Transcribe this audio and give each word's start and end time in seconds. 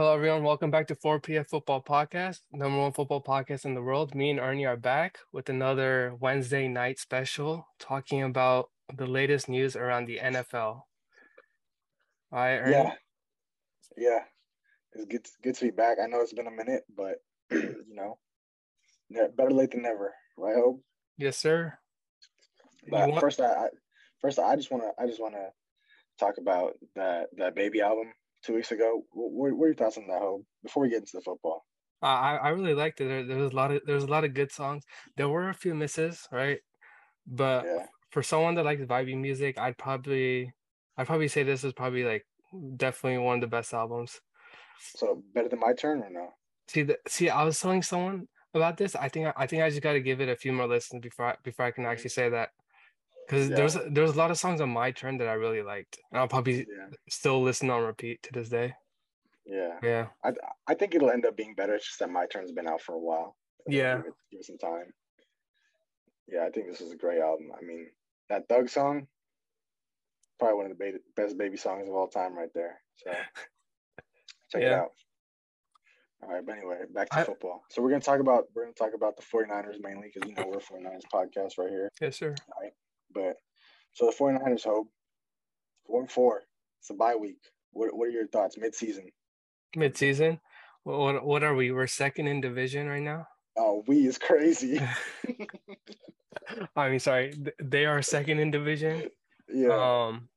Hello, 0.00 0.14
everyone. 0.14 0.44
Welcome 0.44 0.70
back 0.70 0.86
to 0.86 0.94
4PF 0.94 1.50
Football 1.50 1.82
Podcast, 1.82 2.40
number 2.50 2.78
one 2.78 2.90
football 2.90 3.22
podcast 3.22 3.66
in 3.66 3.74
the 3.74 3.82
world. 3.82 4.14
Me 4.14 4.30
and 4.30 4.40
Ernie 4.40 4.64
are 4.64 4.74
back 4.74 5.18
with 5.30 5.50
another 5.50 6.14
Wednesday 6.18 6.68
night 6.68 6.98
special 6.98 7.68
talking 7.78 8.22
about 8.22 8.70
the 8.96 9.04
latest 9.04 9.46
news 9.46 9.76
around 9.76 10.06
the 10.06 10.16
NFL. 10.16 10.54
All 10.54 10.86
right, 12.32 12.56
Ernie? 12.56 12.72
Yeah, 12.72 12.92
yeah. 13.98 14.18
It's 14.94 15.04
good, 15.04 15.26
good 15.42 15.56
to 15.56 15.66
be 15.66 15.70
back. 15.70 15.98
I 16.02 16.06
know 16.06 16.22
it's 16.22 16.32
been 16.32 16.46
a 16.46 16.50
minute, 16.50 16.84
but 16.96 17.16
you 17.50 17.84
know, 17.90 18.16
better 19.36 19.50
late 19.50 19.72
than 19.72 19.82
never, 19.82 20.14
right? 20.38 20.56
Hope. 20.56 20.82
Yes, 21.18 21.36
sir. 21.36 21.74
But 22.88 23.10
want- 23.10 23.20
first, 23.20 23.38
I, 23.38 23.52
I 23.52 23.66
first 24.22 24.38
I 24.38 24.56
just 24.56 24.70
want 24.70 24.82
to 24.82 24.92
I 24.98 25.06
just 25.06 25.20
want 25.20 25.34
to 25.34 25.48
talk 26.18 26.38
about 26.38 26.78
that 26.96 27.26
that 27.36 27.54
baby 27.54 27.82
album 27.82 28.14
two 28.44 28.54
weeks 28.54 28.72
ago. 28.72 29.02
What, 29.12 29.52
what 29.52 29.64
are 29.64 29.68
your 29.68 29.74
thoughts 29.74 29.98
on 29.98 30.06
that, 30.08 30.20
Hope? 30.20 30.44
Before 30.62 30.82
we 30.82 30.90
get 30.90 31.00
into 31.00 31.12
the 31.14 31.22
football. 31.22 31.64
I 32.02 32.08
I 32.08 32.36
I 32.36 32.48
really 32.50 32.74
liked 32.74 33.00
it. 33.00 33.08
There, 33.08 33.24
there 33.24 33.38
was 33.38 33.52
a 33.52 33.56
lot 33.56 33.70
of 33.70 33.82
there 33.86 33.94
was 33.94 34.04
a 34.04 34.08
lot 34.08 34.24
of 34.24 34.34
good 34.34 34.52
songs. 34.52 34.84
There 35.16 35.28
were 35.28 35.48
a 35.48 35.54
few 35.54 35.74
misses, 35.74 36.26
right? 36.32 36.58
But 37.26 37.64
Yeah, 37.64 37.86
for 38.10 38.22
someone 38.22 38.54
that 38.56 38.64
likes 38.64 38.82
vibey 38.82 39.16
music, 39.16 39.58
I'd 39.58 39.78
probably 39.78 40.52
I'd 40.96 41.06
probably 41.06 41.28
say 41.28 41.42
this 41.42 41.64
is 41.64 41.72
probably 41.72 42.04
like 42.04 42.26
definitely 42.76 43.18
one 43.18 43.36
of 43.36 43.40
the 43.40 43.46
best 43.46 43.72
albums. 43.72 44.20
so 44.78 45.22
better 45.34 45.48
than 45.48 45.60
my 45.60 45.72
turn 45.72 46.02
or 46.02 46.10
no? 46.10 46.30
See 46.68 46.82
the 46.82 46.98
see, 47.06 47.28
I 47.28 47.44
was 47.44 47.58
telling 47.60 47.82
someone 47.82 48.28
about 48.54 48.76
this. 48.76 48.96
I 48.96 49.08
think 49.08 49.32
I 49.36 49.46
think 49.46 49.62
I 49.62 49.70
just 49.70 49.82
got 49.82 49.92
to 49.92 50.00
give 50.00 50.20
it 50.20 50.28
a 50.28 50.36
few 50.36 50.52
more 50.52 50.66
listens 50.66 51.02
before 51.02 51.26
I, 51.26 51.36
before 51.42 51.66
I 51.66 51.70
can 51.70 51.86
actually 51.86 52.10
mm-hmm. 52.10 52.26
say 52.26 52.28
that. 52.30 52.50
Because 53.30 53.48
Yeah. 53.48 53.56
there's 53.56 53.74
there's 53.94 54.10
a 54.10 54.18
lot 54.18 54.32
of 54.32 54.38
songs 54.38 54.60
on 54.60 54.70
my 54.70 54.90
turn 54.90 55.16
that 55.18 55.28
I 55.28 55.34
really 55.34 55.62
liked, 55.62 56.00
and 56.10 56.18
I'll 56.18 56.26
probably 56.26 56.66
Yeah, 56.68 56.88
still 57.08 57.40
listen 57.40 57.70
on 57.70 57.84
repeat 57.84 58.20
to 58.24 58.32
this 58.32 58.48
day. 58.48 58.74
yeah. 59.44 59.78
Yeah, 59.84 60.08
I 60.24 60.32
I 60.66 60.74
think 60.74 60.96
it'll 60.96 61.10
end 61.12 61.24
up 61.24 61.36
being 61.36 61.54
better. 61.54 61.74
It's 61.74 61.86
just 61.86 62.00
that 62.00 62.10
my 62.10 62.26
turn's 62.26 62.50
been 62.50 62.66
out 62.66 62.80
for 62.82 62.94
a 62.96 62.98
while. 62.98 63.36
Yeah. 63.68 63.98
give 63.98 64.06
it, 64.06 64.14
give 64.32 64.40
it 64.40 64.46
some 64.46 64.58
time. 64.58 64.92
Yeah, 66.26 66.44
I 66.44 66.50
think 66.50 66.66
this 66.66 66.80
is 66.80 66.90
a 66.92 66.96
great 66.96 67.20
album. 67.20 67.52
I 67.56 67.62
mean, 67.64 67.88
that 68.30 68.48
Thug 68.48 68.68
song, 68.68 69.06
probably 70.40 70.56
one 70.56 70.70
of 70.70 70.76
the 70.76 70.84
ba- 70.92 70.98
best 71.14 71.38
baby 71.38 71.56
songs 71.56 71.86
of 71.88 71.94
all 71.94 72.08
time, 72.08 72.36
right 72.36 72.52
there. 72.52 72.82
So 72.96 73.12
check 74.50 74.62
it 74.62 74.62
Yeah. 74.62 74.80
out. 74.80 74.92
All 76.22 76.30
right, 76.30 76.44
but 76.44 76.56
anyway, 76.56 76.80
back 76.90 77.08
to 77.10 77.18
I- 77.20 77.24
football. 77.24 77.62
So 77.70 77.80
we're 77.80 77.90
gonna 77.90 78.00
talk 78.00 78.18
about 78.18 78.48
we're 78.54 78.64
gonna 78.64 78.74
talk 78.74 78.94
about 78.94 79.16
the 79.16 79.22
49ers 79.22 79.78
mainly 79.80 80.10
because 80.12 80.28
you 80.28 80.34
know 80.34 80.46
we're 80.48 80.58
a 80.58 80.60
49ers 80.60 81.06
podcast 81.14 81.58
right 81.58 81.70
here. 81.70 81.90
yes, 82.00 82.16
sir. 82.16 82.34
But 83.14 83.36
so 83.92 84.06
the 84.06 84.16
49ers 84.16 84.64
hope 84.64 84.88
four 85.86 86.00
and 86.00 86.10
four. 86.10 86.42
It's 86.80 86.90
a 86.90 86.94
bye 86.94 87.16
week. 87.16 87.40
What 87.72 87.94
what 87.94 88.08
are 88.08 88.12
your 88.12 88.26
thoughts 88.28 88.56
mid 88.56 88.74
season? 88.74 89.08
Mid 89.76 89.96
season. 89.96 90.40
What, 90.84 90.98
what 90.98 91.24
what 91.24 91.42
are 91.42 91.54
we? 91.54 91.72
We're 91.72 91.86
second 91.86 92.26
in 92.26 92.40
division 92.40 92.88
right 92.88 93.02
now. 93.02 93.26
Oh, 93.56 93.84
we 93.86 94.06
is 94.06 94.18
crazy. 94.18 94.80
I 96.76 96.88
mean, 96.88 97.00
sorry, 97.00 97.34
they 97.62 97.86
are 97.86 98.02
second 98.02 98.38
in 98.38 98.50
division. 98.50 99.04
yeah. 99.52 100.06
Um, 100.06 100.28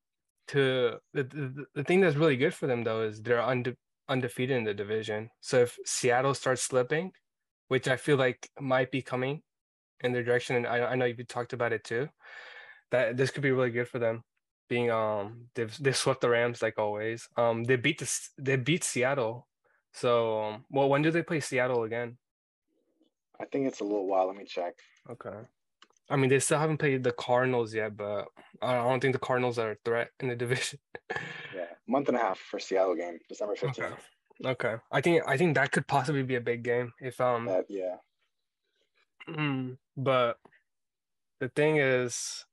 to 0.49 0.97
the, 1.13 1.23
the 1.23 1.65
the 1.73 1.83
thing 1.83 2.01
that's 2.01 2.17
really 2.17 2.35
good 2.35 2.53
for 2.53 2.67
them 2.67 2.83
though 2.83 3.03
is 3.03 3.21
they're 3.21 3.39
unde- 3.39 3.77
undefeated 4.09 4.57
in 4.57 4.63
the 4.65 4.73
division. 4.73 5.29
So 5.39 5.59
if 5.59 5.77
Seattle 5.85 6.33
starts 6.33 6.63
slipping, 6.63 7.11
which 7.69 7.87
I 7.87 7.95
feel 7.95 8.17
like 8.17 8.49
might 8.59 8.91
be 8.91 9.01
coming 9.01 9.41
in 10.01 10.11
their 10.11 10.23
direction, 10.23 10.57
and 10.57 10.67
I 10.67 10.85
I 10.91 10.95
know 10.95 11.05
you've 11.05 11.27
talked 11.27 11.53
about 11.53 11.71
it 11.71 11.83
too, 11.85 12.09
that 12.93 13.17
this 13.17 13.31
could 13.31 13.41
be 13.41 13.51
really 13.51 13.71
good 13.71 13.87
for 13.89 13.99
them. 13.99 14.23
Being 14.69 14.89
um 14.91 15.49
they've 15.55 15.75
they 15.79 15.91
swept 15.91 16.21
the 16.21 16.29
Rams 16.29 16.61
like 16.61 16.77
always. 16.77 17.27
Um 17.35 17.65
they 17.65 17.75
beat 17.75 17.99
the 17.99 18.09
they 18.37 18.55
beat 18.55 18.83
Seattle. 18.83 19.47
So 19.91 20.41
um, 20.41 20.65
well 20.69 20.87
when 20.87 21.01
do 21.01 21.11
they 21.11 21.23
play 21.23 21.39
Seattle 21.41 21.83
again? 21.83 22.17
I 23.41 23.45
think 23.45 23.67
it's 23.67 23.81
a 23.81 23.83
little 23.83 24.07
while. 24.07 24.27
Let 24.27 24.37
me 24.37 24.45
check. 24.45 24.75
Okay. 25.09 25.37
I 26.09 26.15
mean, 26.15 26.29
they 26.29 26.39
still 26.39 26.59
haven't 26.59 26.77
played 26.77 27.03
the 27.03 27.13
Cardinals 27.13 27.73
yet, 27.73 27.97
but 27.97 28.27
I 28.61 28.75
don't 28.75 28.99
think 28.99 29.13
the 29.13 29.19
Cardinals 29.19 29.57
are 29.57 29.71
a 29.71 29.77
threat 29.83 30.09
in 30.19 30.27
the 30.27 30.35
division. 30.43 30.79
Yeah, 31.55 31.65
month 31.87 32.09
and 32.09 32.17
a 32.17 32.19
half 32.19 32.37
for 32.37 32.59
Seattle 32.59 32.95
game, 32.95 33.17
December 33.27 33.55
fifteenth. 33.55 33.87
Okay. 33.87 33.95
Okay. 34.45 34.75
I 34.91 35.01
think 35.01 35.23
I 35.27 35.37
think 35.37 35.55
that 35.55 35.71
could 35.71 35.87
possibly 35.87 36.23
be 36.23 36.35
a 36.35 36.41
big 36.41 36.63
game 36.63 36.93
if 36.99 37.19
um 37.19 37.45
That 37.45 37.65
yeah, 37.69 37.95
mm, 39.27 39.77
but 39.97 40.37
the 41.39 41.49
thing 41.49 41.77
is 41.77 42.45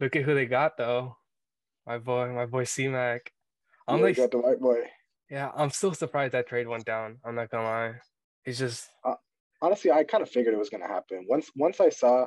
look 0.00 0.16
at 0.16 0.22
who 0.22 0.34
they 0.34 0.46
got 0.46 0.76
though. 0.76 1.16
My 1.86 1.98
boy, 1.98 2.32
my 2.32 2.46
boy 2.46 2.64
C 2.64 2.88
Mac. 2.88 3.32
I'm 3.88 3.98
Yeah, 3.98 4.04
like 4.04 4.16
got 4.16 4.30
the 4.30 4.38
white 4.38 4.60
boy. 4.60 4.90
yeah, 5.30 5.50
I'm 5.54 5.70
still 5.70 5.94
surprised 5.94 6.32
that 6.34 6.48
trade 6.48 6.66
went 6.68 6.84
down. 6.84 7.18
I'm 7.24 7.34
not 7.34 7.50
gonna 7.50 7.64
lie. 7.64 7.94
It's 8.44 8.58
just 8.58 8.88
Honestly, 9.62 9.90
I 9.90 10.04
kind 10.04 10.22
of 10.22 10.28
figured 10.30 10.54
it 10.54 10.58
was 10.58 10.68
gonna 10.70 10.86
happen. 10.88 11.24
Once 11.28 11.50
once 11.56 11.80
I 11.80 11.88
saw, 11.88 12.26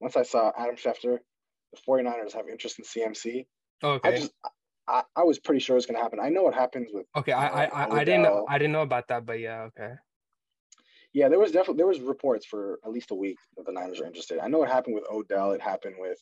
once 0.00 0.16
I 0.16 0.22
saw 0.22 0.52
Adam 0.56 0.76
Schefter, 0.76 1.18
the 1.72 1.78
49ers 1.86 2.32
have 2.32 2.48
interest 2.48 2.78
in 2.78 2.84
CMC. 2.84 3.44
I 3.82 3.86
okay. 3.86 4.18
just 4.20 4.32
I, 4.86 5.02
I 5.16 5.22
was 5.22 5.38
pretty 5.38 5.60
sure 5.60 5.74
it 5.74 5.78
was 5.78 5.86
gonna 5.86 6.00
happen. 6.02 6.18
I 6.20 6.28
know 6.30 6.42
what 6.42 6.54
happens 6.54 6.88
with 6.92 7.06
Okay, 7.16 7.32
I, 7.32 7.46
I 7.46 7.64
uh, 7.66 7.70
I 7.74 7.96
I 8.00 8.04
didn't 8.04 8.22
know 8.22 8.46
I 8.48 8.58
didn't 8.58 8.72
know 8.72 8.82
about 8.82 9.08
that, 9.08 9.26
but 9.26 9.38
yeah, 9.40 9.62
okay. 9.68 9.94
yeah, 11.12 11.28
there 11.28 11.38
was 11.38 11.52
definitely 11.52 11.78
there 11.78 11.86
was 11.86 12.00
reports 12.00 12.46
for 12.46 12.78
at 12.84 12.90
least 12.90 13.10
a 13.10 13.14
week 13.14 13.38
that 13.56 13.66
the 13.66 13.72
Niners 13.72 14.00
are 14.00 14.06
interested. 14.06 14.38
I 14.38 14.48
know 14.48 14.58
what 14.58 14.70
happened 14.70 14.94
with 14.94 15.04
Odell. 15.10 15.52
It 15.52 15.60
happened 15.60 15.96
with 15.98 16.18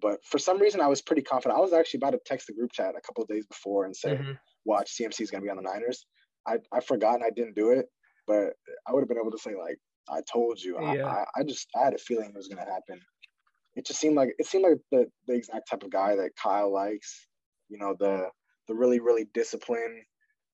But 0.00 0.24
for 0.24 0.38
some 0.38 0.58
reason, 0.60 0.80
I 0.80 0.86
was 0.86 1.02
pretty 1.02 1.22
confident. 1.22 1.58
I 1.58 1.62
was 1.62 1.72
actually 1.72 1.98
about 1.98 2.12
to 2.12 2.20
text 2.24 2.46
the 2.46 2.54
group 2.54 2.72
chat 2.72 2.94
a 2.96 3.00
couple 3.00 3.22
of 3.22 3.28
days 3.28 3.46
before 3.46 3.84
and 3.84 3.96
say, 3.96 4.14
Mhm. 4.14 4.38
watch 4.64 4.92
CMC 4.92 5.22
is 5.24 5.30
going 5.30 5.42
to 5.42 5.46
be 5.46 5.50
on 5.50 5.56
the 5.56 5.62
Niners. 5.62 6.06
I 6.46 6.58
I 6.72 6.80
forgot 6.80 7.16
and 7.16 7.24
I 7.24 7.30
didn't 7.30 7.56
do 7.56 7.70
it, 7.72 7.86
but 8.26 8.54
I 8.86 8.92
would 8.92 9.00
have 9.02 9.08
been 9.08 9.18
able 9.18 9.32
to 9.32 9.38
say 9.38 9.54
like 9.56 9.78
I 10.08 10.22
told 10.22 10.60
you. 10.62 10.78
I, 10.78 10.94
Yeah. 10.94 11.04
I 11.04 11.24
I 11.36 11.42
just 11.44 11.68
I 11.76 11.84
had 11.84 11.94
a 11.94 11.98
feeling 11.98 12.30
it 12.30 12.36
was 12.36 12.48
going 12.48 12.64
to 12.64 12.70
happen. 12.72 13.00
It 13.76 13.86
just 13.86 14.00
seemed 14.00 14.16
like 14.16 14.34
it 14.38 14.46
seemed 14.46 14.64
like 14.64 14.78
the 14.92 15.10
the 15.26 15.34
exact 15.34 15.68
type 15.70 15.82
of 15.84 15.90
guy 15.90 16.16
that 16.16 16.36
Kyle 16.36 16.72
likes. 16.72 17.28
You 17.68 17.78
know 17.78 17.94
the 17.98 18.30
the 18.68 18.74
really 18.74 19.00
really 19.00 19.26
disciplined, 19.34 20.04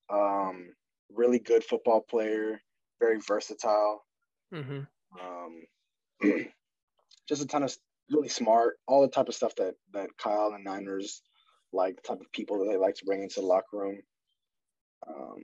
um, 0.09 0.73
really 1.09 1.39
good 1.39 1.63
football 1.63 2.01
player, 2.01 2.61
very 2.99 3.19
versatile. 3.27 4.05
Mhm. 4.51 4.87
Um, 5.19 5.63
just 7.27 7.41
a 7.41 7.47
ton 7.47 7.63
of 7.63 7.75
really 8.11 8.29
smart, 8.29 8.77
all 8.87 9.01
the 9.01 9.07
type 9.07 9.27
of 9.27 9.35
stuff 9.35 9.55
that 9.55 9.75
that 9.93 10.09
Kyle 10.17 10.53
and 10.53 10.63
Niners 10.63 11.21
like, 11.73 11.95
the 11.97 12.01
type 12.07 12.21
of 12.21 12.31
people 12.31 12.59
that 12.59 12.71
they 12.71 12.77
like 12.77 12.95
to 12.95 13.05
bring 13.05 13.23
into 13.23 13.41
the 13.41 13.45
locker 13.45 13.77
room. 13.77 14.01
Um, 15.07 15.43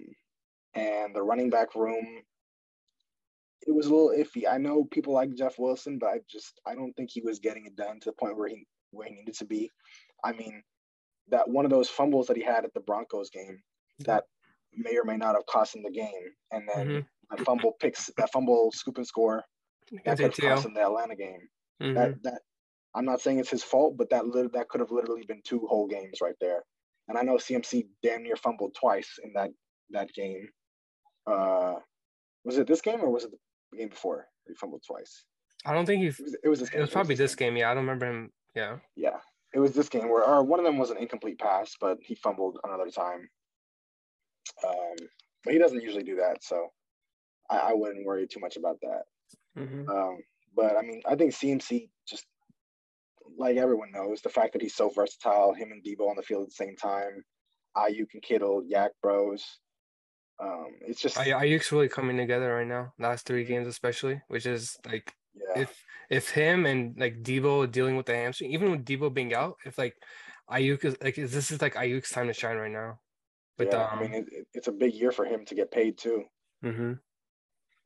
and 0.73 1.15
the 1.15 1.21
running 1.21 1.49
back 1.49 1.75
room, 1.75 2.23
it 3.67 3.71
was 3.71 3.87
a 3.87 3.93
little 3.93 4.13
iffy. 4.17 4.47
I 4.49 4.57
know 4.57 4.85
people 4.85 5.13
like 5.13 5.35
Jeff 5.35 5.59
Wilson, 5.59 5.99
but 5.99 6.07
I 6.07 6.19
just 6.29 6.59
I 6.65 6.73
don't 6.75 6.93
think 6.93 7.09
he 7.11 7.21
was 7.21 7.39
getting 7.39 7.65
it 7.65 7.75
done 7.75 7.99
to 7.99 8.09
the 8.09 8.13
point 8.13 8.37
where 8.37 8.47
he 8.47 8.65
where 8.91 9.07
he 9.07 9.15
needed 9.15 9.35
to 9.35 9.45
be. 9.45 9.69
I 10.23 10.31
mean, 10.31 10.63
that 11.29 11.49
one 11.49 11.65
of 11.65 11.71
those 11.71 11.89
fumbles 11.89 12.27
that 12.27 12.37
he 12.37 12.43
had 12.43 12.65
at 12.65 12.73
the 12.73 12.79
Broncos 12.79 13.29
game 13.29 13.61
that 13.99 14.23
may 14.73 14.97
or 14.97 15.03
may 15.03 15.17
not 15.17 15.35
have 15.35 15.45
cost 15.45 15.75
him 15.75 15.83
the 15.83 15.91
game, 15.91 16.35
and 16.51 16.67
then 16.67 16.87
Mhm. 16.87 17.07
that 17.29 17.41
fumble 17.41 17.73
picks, 17.73 18.09
that 18.17 18.31
fumble 18.31 18.71
scoop 18.71 18.97
and 18.97 19.07
score, 19.07 19.43
that 20.05 20.17
could 20.17 20.19
have 20.43 20.53
cost 20.55 20.65
him 20.65 20.73
the 20.73 20.81
Atlanta 20.81 21.15
game. 21.15 21.47
Mhm. 21.81 21.95
That 21.95 22.23
that 22.23 22.41
I'm 22.93 23.05
not 23.05 23.21
saying 23.21 23.39
it's 23.39 23.49
his 23.49 23.63
fault, 23.63 23.95
but 23.97 24.09
that 24.09 24.25
lit- 24.27 24.53
that 24.53 24.67
could 24.69 24.81
have 24.81 24.91
literally 24.91 25.25
been 25.25 25.41
two 25.43 25.65
whole 25.67 25.87
games 25.87 26.19
right 26.21 26.35
there. 26.41 26.63
And 27.07 27.17
I 27.17 27.21
know 27.23 27.37
CMC 27.37 27.87
damn 28.03 28.23
near 28.23 28.35
fumbled 28.35 28.75
twice 28.75 29.19
in 29.23 29.33
that 29.33 29.51
that 29.91 30.11
game. 30.13 30.49
Uh, 31.27 31.75
was 32.43 32.57
it 32.57 32.67
this 32.67 32.81
game 32.81 33.01
or 33.01 33.09
was 33.09 33.23
it 33.25 33.31
the 33.71 33.77
game 33.77 33.89
before 33.89 34.27
he 34.47 34.53
fumbled 34.55 34.83
twice? 34.85 35.23
I 35.65 35.73
don't 35.73 35.85
think 35.85 36.01
he's. 36.03 36.19
It 36.19 36.23
was, 36.23 36.37
it 36.43 36.49
was 36.49 36.59
this 36.59 36.69
It 36.69 36.73
game. 36.73 36.81
was 36.81 36.89
probably 36.91 37.15
this 37.15 37.35
game. 37.35 37.55
Yeah, 37.55 37.69
I 37.71 37.73
don't 37.73 37.83
remember 37.83 38.07
him. 38.07 38.31
Yeah. 38.55 38.79
Yeah, 38.95 39.19
it 39.53 39.59
was 39.59 39.73
this 39.73 39.89
game 39.89 40.09
where 40.09 40.23
or 40.23 40.43
one 40.43 40.59
of 40.59 40.65
them 40.65 40.77
was 40.77 40.89
an 40.89 40.97
incomplete 40.97 41.39
pass, 41.39 41.75
but 41.79 41.97
he 42.01 42.15
fumbled 42.15 42.59
another 42.63 42.89
time. 42.89 43.29
Um, 44.67 44.95
but 45.43 45.53
he 45.53 45.59
doesn't 45.59 45.81
usually 45.81 46.03
do 46.03 46.15
that, 46.17 46.43
so 46.43 46.71
I, 47.49 47.57
I 47.57 47.73
wouldn't 47.73 48.05
worry 48.05 48.27
too 48.27 48.39
much 48.39 48.57
about 48.57 48.77
that. 48.81 49.03
Hmm 49.55 49.89
Um, 49.89 50.17
but 50.55 50.77
I 50.77 50.81
mean, 50.81 51.01
I 51.05 51.15
think 51.15 51.33
CMC 51.33 51.89
just 52.07 52.25
like 53.37 53.57
everyone 53.57 53.91
knows 53.91 54.21
the 54.21 54.29
fact 54.29 54.53
that 54.53 54.61
he's 54.61 54.75
so 54.75 54.89
versatile, 54.89 55.53
him 55.53 55.71
and 55.71 55.83
Deebo 55.83 56.09
on 56.09 56.15
the 56.15 56.21
field 56.23 56.43
at 56.43 56.49
the 56.49 56.55
same 56.55 56.75
time, 56.75 57.23
Aiyuk 57.77 58.13
and 58.13 58.21
Kittle, 58.21 58.63
YAC 58.63 58.89
Bros. 59.01 59.59
Um, 60.39 60.71
it's 60.81 60.99
just 61.01 61.17
Ay- 61.17 61.27
Aiyuk's 61.45 61.71
really 61.71 61.87
coming 61.87 62.17
together 62.17 62.53
right 62.53 62.67
now. 62.67 62.93
Last 62.99 63.25
three 63.25 63.43
games, 63.45 63.67
especially, 63.67 64.21
which 64.27 64.45
is 64.45 64.77
like 64.85 65.13
yeah, 65.33 65.61
if 65.61 65.85
if 66.09 66.29
him 66.29 66.65
and 66.65 66.97
like 66.99 67.21
Deebo 67.23 67.71
dealing 67.71 67.95
with 67.95 68.07
the 68.07 68.15
hamstring, 68.15 68.51
even 68.51 68.71
with 68.71 68.85
Deebo 68.85 69.13
being 69.13 69.33
out, 69.33 69.57
if 69.65 69.77
like 69.77 69.95
Aiyuk 70.49 70.83
is 70.83 70.97
like 71.01 71.17
is- 71.17 71.31
this 71.31 71.51
is 71.51 71.61
like 71.61 71.75
Aiyuk's 71.75 72.09
time 72.11 72.27
to 72.27 72.33
shine 72.33 72.57
right 72.57 72.71
now. 72.71 72.99
With 73.57 73.69
yeah. 73.71 73.85
um, 73.87 73.99
I 73.99 74.01
mean, 74.01 74.13
it, 74.13 74.27
it- 74.31 74.47
it's 74.53 74.67
a 74.67 74.71
big 74.71 74.93
year 74.93 75.11
for 75.11 75.25
him 75.25 75.45
to 75.45 75.55
get 75.55 75.71
paid 75.71 75.97
too. 75.97 76.25
hmm 76.61 76.93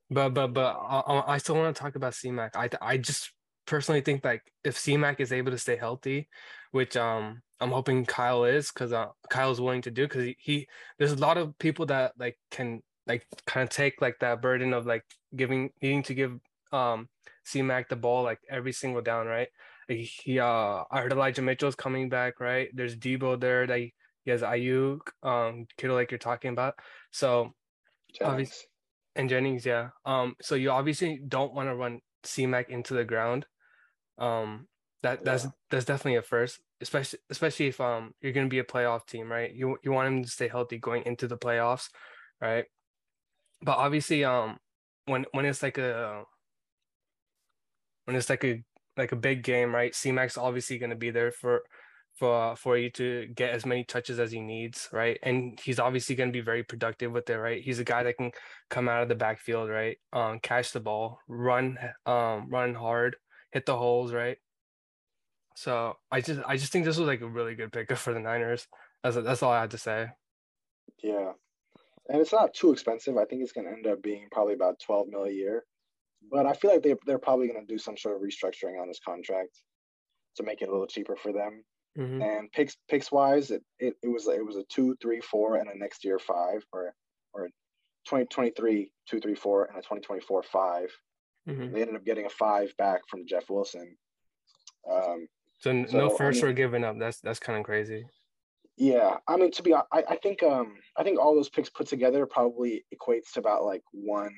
But 0.09 0.29
but 0.29 0.53
but 0.53 0.75
I, 0.75 0.99
I 0.99 1.33
I 1.33 1.37
still 1.37 1.55
want 1.55 1.75
to 1.75 1.81
talk 1.81 1.95
about 1.95 2.13
CMAC. 2.13 2.55
I 2.55 2.69
I 2.81 2.97
just 2.97 3.31
personally 3.65 4.01
think 4.01 4.23
like 4.23 4.43
if 4.63 4.77
CMAC 4.77 5.19
is 5.19 5.31
able 5.31 5.51
to 5.51 5.57
stay 5.57 5.75
healthy, 5.75 6.29
which 6.71 6.95
um 6.95 7.41
I'm 7.59 7.71
hoping 7.71 8.05
Kyle 8.05 8.43
is 8.43 8.71
because 8.71 8.91
uh, 8.91 9.07
Kyle's 9.29 9.61
willing 9.61 9.81
to 9.83 9.91
do 9.91 10.03
because 10.03 10.25
he, 10.25 10.35
he 10.39 10.67
there's 10.99 11.13
a 11.13 11.17
lot 11.17 11.37
of 11.37 11.57
people 11.57 11.85
that 11.87 12.13
like 12.19 12.37
can 12.51 12.81
like 13.07 13.25
kind 13.47 13.63
of 13.63 13.69
take 13.69 14.01
like 14.01 14.19
that 14.19 14.41
burden 14.41 14.73
of 14.73 14.85
like 14.85 15.03
giving 15.35 15.69
needing 15.81 16.03
to 16.03 16.13
give 16.13 16.37
um 16.71 17.07
C-Mac 17.45 17.89
the 17.89 17.95
ball 17.95 18.23
like 18.23 18.39
every 18.49 18.73
single 18.73 19.01
down, 19.01 19.27
right? 19.27 19.47
Like, 19.87 19.99
he 19.99 20.39
uh 20.39 20.83
I 20.91 21.01
heard 21.01 21.13
Elijah 21.13 21.41
Mitchell's 21.41 21.75
coming 21.75 22.09
back, 22.09 22.39
right? 22.39 22.69
There's 22.73 22.97
Deebo 22.97 23.39
there 23.39 23.65
that 23.67 23.79
he, 23.79 23.93
he 24.23 24.31
has 24.31 24.41
Aiyuk, 24.41 24.99
um 25.23 25.65
Kittle 25.77 25.95
like 25.95 26.11
you're 26.11 26.17
talking 26.17 26.51
about. 26.51 26.75
So 27.11 27.53
obviously 28.21 28.67
and 29.15 29.29
Jennings, 29.29 29.65
yeah. 29.65 29.89
Um 30.05 30.35
so 30.41 30.55
you 30.55 30.71
obviously 30.71 31.19
don't 31.27 31.53
want 31.53 31.69
to 31.69 31.75
run 31.75 31.99
C-Mac 32.23 32.69
into 32.69 32.93
the 32.93 33.05
ground. 33.05 33.45
Um 34.17 34.67
that 35.03 35.23
that's 35.23 35.43
yeah. 35.45 35.51
that's 35.69 35.85
definitely 35.85 36.17
a 36.17 36.21
first, 36.21 36.59
especially 36.81 37.19
especially 37.29 37.67
if 37.67 37.79
um 37.79 38.11
you're 38.21 38.33
gonna 38.33 38.47
be 38.47 38.59
a 38.59 38.63
playoff 38.63 39.05
team, 39.05 39.31
right? 39.31 39.53
You 39.53 39.77
you 39.83 39.91
want 39.91 40.07
him 40.07 40.23
to 40.23 40.29
stay 40.29 40.47
healthy 40.47 40.77
going 40.77 41.03
into 41.05 41.27
the 41.27 41.37
playoffs, 41.37 41.89
right? 42.41 42.65
But 43.61 43.77
obviously, 43.77 44.23
um, 44.23 44.57
when 45.05 45.25
when 45.31 45.45
it's 45.45 45.63
like 45.63 45.77
a 45.77 46.23
when 48.05 48.15
it's 48.15 48.29
like 48.29 48.43
a 48.43 48.63
like 48.97 49.11
a 49.11 49.15
big 49.17 49.43
game, 49.43 49.73
right? 49.73 49.93
C-Mac's 49.93 50.37
obviously 50.37 50.77
gonna 50.77 50.95
be 50.95 51.11
there 51.11 51.31
for 51.31 51.61
for 52.15 52.55
for 52.55 52.77
you 52.77 52.89
to 52.91 53.27
get 53.27 53.51
as 53.51 53.65
many 53.65 53.83
touches 53.83 54.19
as 54.19 54.31
he 54.31 54.39
needs, 54.39 54.89
right? 54.91 55.19
And 55.21 55.59
he's 55.61 55.79
obviously 55.79 56.15
going 56.15 56.29
to 56.29 56.37
be 56.37 56.41
very 56.41 56.63
productive 56.63 57.11
with 57.11 57.29
it, 57.29 57.35
right? 57.35 57.61
He's 57.61 57.79
a 57.79 57.83
guy 57.83 58.03
that 58.03 58.17
can 58.17 58.31
come 58.69 58.87
out 58.87 59.03
of 59.03 59.09
the 59.09 59.15
backfield, 59.15 59.69
right? 59.69 59.97
Um, 60.13 60.39
catch 60.39 60.71
the 60.71 60.79
ball, 60.79 61.19
run, 61.27 61.77
um, 62.05 62.49
run 62.49 62.73
hard, 62.73 63.17
hit 63.51 63.65
the 63.65 63.75
holes, 63.75 64.13
right? 64.13 64.37
So 65.55 65.97
I 66.11 66.21
just 66.21 66.41
I 66.47 66.57
just 66.57 66.71
think 66.71 66.85
this 66.85 66.97
was 66.97 67.07
like 67.07 67.21
a 67.21 67.29
really 67.29 67.55
good 67.55 67.71
pickup 67.71 67.97
for 67.97 68.13
the 68.13 68.19
Niners. 68.19 68.67
That's 69.03 69.17
that's 69.17 69.43
all 69.43 69.51
I 69.51 69.61
had 69.61 69.71
to 69.71 69.77
say. 69.77 70.07
Yeah, 71.03 71.31
and 72.07 72.21
it's 72.21 72.33
not 72.33 72.53
too 72.53 72.71
expensive. 72.71 73.17
I 73.17 73.25
think 73.25 73.41
it's 73.41 73.51
going 73.51 73.67
to 73.67 73.73
end 73.73 73.87
up 73.87 74.01
being 74.01 74.27
probably 74.31 74.53
about 74.53 74.79
twelve 74.79 75.07
mil 75.09 75.23
a 75.23 75.31
year. 75.31 75.63
But 76.31 76.45
I 76.45 76.53
feel 76.53 76.71
like 76.71 76.81
they 76.81 76.95
they're 77.05 77.19
probably 77.19 77.47
going 77.47 77.65
to 77.65 77.73
do 77.73 77.77
some 77.77 77.97
sort 77.97 78.15
of 78.15 78.21
restructuring 78.21 78.81
on 78.81 78.87
this 78.87 78.99
contract 79.05 79.59
to 80.37 80.43
make 80.43 80.61
it 80.61 80.69
a 80.69 80.71
little 80.71 80.87
cheaper 80.87 81.15
for 81.15 81.31
them. 81.31 81.63
Mm-hmm. 81.97 82.21
And 82.21 82.51
picks 82.51 82.75
picks 82.89 83.11
wise, 83.11 83.51
it, 83.51 83.63
it 83.79 83.95
it 84.03 84.07
was 84.07 84.27
it 84.27 84.45
was 84.45 84.57
a 84.57 84.63
two, 84.63 84.95
three, 85.01 85.21
four, 85.21 85.55
and 85.55 85.69
a 85.69 85.77
next 85.77 86.03
year 86.03 86.19
five, 86.19 86.63
or 86.73 86.93
or 87.33 87.47
2023 88.05 88.91
two, 89.07 89.19
three, 89.19 89.35
four, 89.35 89.65
and 89.65 89.77
a 89.77 89.81
2024 89.81 90.43
5 90.43 90.89
mm-hmm. 91.47 91.73
They 91.73 91.81
ended 91.81 91.95
up 91.95 92.05
getting 92.05 92.25
a 92.25 92.29
five 92.29 92.75
back 92.77 93.01
from 93.09 93.25
Jeff 93.25 93.49
Wilson. 93.49 93.95
Um, 94.91 95.27
so, 95.59 95.85
so 95.87 95.97
no 95.97 96.09
first 96.09 96.43
I 96.43 96.47
mean, 96.47 96.55
given 96.55 96.83
up. 96.83 96.99
That's 96.99 97.19
that's 97.21 97.39
kind 97.39 97.57
of 97.57 97.65
crazy. 97.65 98.05
Yeah, 98.77 99.15
I 99.27 99.37
mean 99.37 99.51
to 99.51 99.63
be 99.63 99.73
I, 99.73 99.85
I 99.91 100.17
think 100.17 100.43
um 100.43 100.75
I 100.97 101.03
think 101.03 101.19
all 101.19 101.33
those 101.33 101.49
picks 101.49 101.69
put 101.69 101.87
together 101.87 102.25
probably 102.25 102.85
equates 102.93 103.31
to 103.33 103.39
about 103.39 103.63
like 103.63 103.83
one 103.91 104.35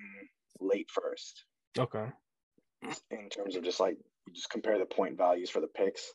late 0.59 0.89
first. 0.91 1.43
Okay. 1.77 2.05
In 3.09 3.29
terms 3.29 3.55
of 3.55 3.63
just 3.63 3.79
like 3.79 3.97
you 4.27 4.33
just 4.33 4.49
compare 4.49 4.77
the 4.77 4.85
point 4.85 5.17
values 5.17 5.49
for 5.49 5.59
the 5.59 5.67
picks. 5.67 6.13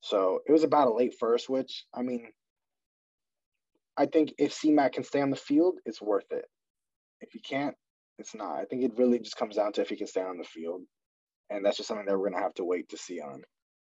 So 0.00 0.40
it 0.46 0.52
was 0.52 0.64
about 0.64 0.88
a 0.88 0.94
late 0.94 1.14
first, 1.18 1.48
which 1.48 1.84
I 1.94 2.02
mean, 2.02 2.28
I 3.96 4.06
think 4.06 4.34
if 4.38 4.52
C-Mac 4.52 4.92
can 4.92 5.04
stay 5.04 5.20
on 5.20 5.30
the 5.30 5.36
field, 5.36 5.78
it's 5.84 6.00
worth 6.00 6.30
it. 6.30 6.44
If 7.20 7.30
he 7.32 7.40
can't, 7.40 7.74
it's 8.18 8.34
not. 8.34 8.56
I 8.56 8.64
think 8.64 8.84
it 8.84 8.96
really 8.96 9.18
just 9.18 9.36
comes 9.36 9.56
down 9.56 9.72
to 9.72 9.80
if 9.80 9.88
he 9.88 9.96
can 9.96 10.06
stay 10.06 10.22
on 10.22 10.38
the 10.38 10.44
field, 10.44 10.82
and 11.50 11.64
that's 11.64 11.76
just 11.76 11.88
something 11.88 12.06
that 12.06 12.16
we're 12.16 12.30
gonna 12.30 12.42
have 12.42 12.54
to 12.54 12.64
wait 12.64 12.88
to 12.90 12.96
see 12.96 13.20
on. 13.20 13.42